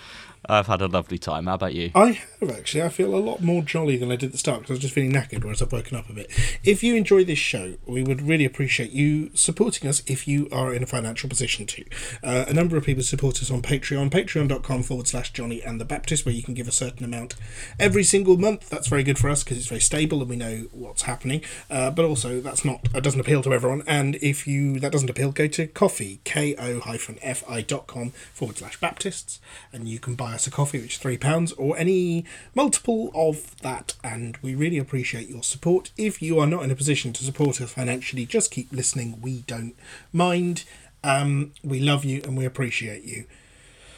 I've 0.49 0.67
had 0.67 0.81
a 0.81 0.87
lovely 0.87 1.17
time. 1.17 1.45
How 1.45 1.55
about 1.55 1.73
you? 1.73 1.91
I 1.95 2.19
have 2.39 2.49
actually. 2.51 2.83
I 2.83 2.89
feel 2.89 3.15
a 3.15 3.17
lot 3.17 3.41
more 3.41 3.61
jolly 3.61 3.97
than 3.97 4.11
I 4.11 4.15
did 4.15 4.27
at 4.27 4.31
the 4.31 4.37
start 4.37 4.59
because 4.59 4.71
I 4.71 4.73
was 4.73 4.81
just 4.81 4.93
feeling 4.93 5.11
knackered, 5.11 5.43
whereas 5.43 5.61
I've 5.61 5.71
woken 5.71 5.97
up 5.97 6.09
a 6.09 6.13
bit. 6.13 6.31
If 6.63 6.83
you 6.83 6.95
enjoy 6.95 7.23
this 7.23 7.39
show, 7.39 7.75
we 7.85 8.03
would 8.03 8.21
really 8.21 8.45
appreciate 8.45 8.91
you 8.91 9.31
supporting 9.33 9.89
us 9.89 10.03
if 10.07 10.27
you 10.27 10.47
are 10.51 10.73
in 10.73 10.83
a 10.83 10.85
financial 10.85 11.29
position 11.29 11.65
to. 11.67 11.85
Uh, 12.23 12.45
a 12.47 12.53
number 12.53 12.77
of 12.77 12.83
people 12.83 13.03
support 13.03 13.41
us 13.41 13.49
on 13.51 13.61
Patreon, 13.61 14.09
patreon.com 14.09 14.83
forward 14.83 15.07
slash 15.07 15.33
Jonny 15.33 15.61
and 15.61 15.81
the 15.81 15.85
Baptist, 15.85 16.25
where 16.25 16.35
you 16.35 16.43
can 16.43 16.53
give 16.53 16.67
a 16.67 16.71
certain 16.71 17.03
amount 17.03 17.35
every 17.79 18.03
single 18.03 18.37
month. 18.37 18.69
That's 18.69 18.87
very 18.87 19.03
good 19.03 19.17
for 19.17 19.29
us 19.29 19.43
because 19.43 19.57
it's 19.57 19.67
very 19.67 19.81
stable 19.81 20.21
and 20.21 20.29
we 20.29 20.35
know 20.35 20.67
what's 20.71 21.03
happening. 21.03 21.41
Uh, 21.69 21.91
but 21.91 22.05
also, 22.05 22.41
that's 22.41 22.63
not 22.63 22.87
uh, 22.93 22.99
doesn't 22.99 23.19
appeal 23.19 23.41
to 23.43 23.53
everyone. 23.53 23.83
And 23.87 24.15
if 24.21 24.47
you 24.47 24.79
that 24.79 24.91
doesn't 24.91 25.09
appeal, 25.09 25.31
go 25.31 25.47
to 25.47 25.67
coffee, 25.67 26.19
ko-fi.com 26.25 28.11
forward 28.33 28.57
slash 28.57 28.79
Baptists, 28.79 29.39
and 29.71 29.87
you 29.87 29.99
can 29.99 30.15
buy 30.15 30.34
us 30.35 30.47
a 30.47 30.51
coffee, 30.51 30.79
which 30.79 30.97
is 30.97 31.01
£3, 31.03 31.53
or 31.57 31.77
any 31.77 32.25
multiple 32.53 33.11
of 33.15 33.59
that. 33.61 33.95
And 34.03 34.37
we 34.41 34.53
really 34.55 34.77
appreciate 34.77 35.27
your 35.29 35.43
support. 35.43 35.91
If 35.97 36.21
you 36.21 36.39
are 36.39 36.47
not 36.47 36.63
in 36.63 36.71
a 36.71 36.75
position 36.75 37.13
to 37.13 37.23
support 37.23 37.59
us 37.61 37.71
financially, 37.71 38.25
just 38.25 38.51
keep 38.51 38.71
listening. 38.71 39.19
We 39.21 39.41
don't 39.47 39.75
mind. 40.13 40.65
Um, 41.03 41.53
we 41.63 41.79
love 41.79 42.05
you 42.05 42.21
and 42.23 42.37
we 42.37 42.45
appreciate 42.45 43.03
you. 43.03 43.25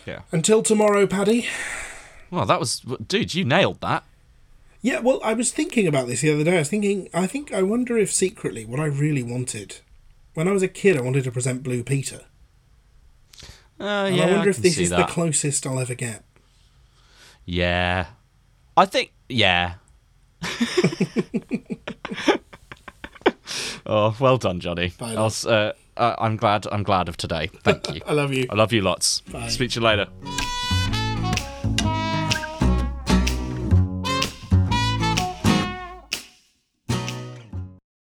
Yeah. 0.06 0.22
Until 0.32 0.64
tomorrow, 0.64 1.06
Paddy. 1.08 1.48
Well, 2.32 2.46
that 2.46 2.60
was, 2.60 2.82
dude. 3.08 3.34
You 3.36 3.46
nailed 3.46 3.82
that. 3.82 4.04
Yeah, 4.82 5.00
well, 5.00 5.20
I 5.24 5.34
was 5.34 5.52
thinking 5.52 5.88
about 5.88 6.08
this 6.08 6.22
the 6.22 6.32
other 6.34 6.44
day. 6.44 6.56
I 6.56 6.60
was 6.60 6.70
thinking, 6.70 7.10
I 7.14 7.28
think, 7.28 7.52
I 7.54 7.62
wonder 7.64 7.98
if 7.98 8.14
secretly 8.14 8.64
what 8.66 8.80
I 8.80 8.86
really 8.86 9.24
wanted 9.24 9.78
when 10.34 10.48
I 10.48 10.52
was 10.52 10.62
a 10.62 10.68
kid, 10.68 10.96
I 10.96 11.02
wanted 11.02 11.24
to 11.24 11.32
present 11.32 11.64
Blue 11.64 11.82
Peter. 11.84 12.22
Uh, 13.80 13.84
And 14.06 14.16
yeah, 14.16 14.26
I 14.28 14.32
wonder 14.34 14.50
if 14.52 14.58
this 14.58 14.78
is 14.78 14.92
that. 14.92 14.98
the 15.08 15.12
closest 15.12 15.66
I'll 15.66 15.80
ever 15.80 15.96
get. 15.96 16.24
Yeah. 17.48 18.08
I 18.76 18.86
think, 18.86 19.14
yeah. 19.30 19.76
oh, 23.86 24.16
well 24.20 24.38
done, 24.38 24.60
Jonny. 24.60 24.90
Bye, 25.00 25.16
uh, 25.16 25.72
uh, 25.96 26.16
I'm 26.20 26.36
glad. 26.36 26.68
I'm 26.72 26.84
glad 26.84 27.10
of 27.10 27.18
today. 27.18 27.50
Thank 27.64 27.90
you. 27.90 28.02
I 28.08 28.14
love 28.14 28.34
you. 28.34 28.46
I 28.50 28.56
love 28.56 28.74
you 28.74 28.82
lots. 28.82 29.22
Bye. 29.22 29.48
Speak 29.48 29.72
to 29.72 29.80
you 29.80 29.86
later. 29.86 30.08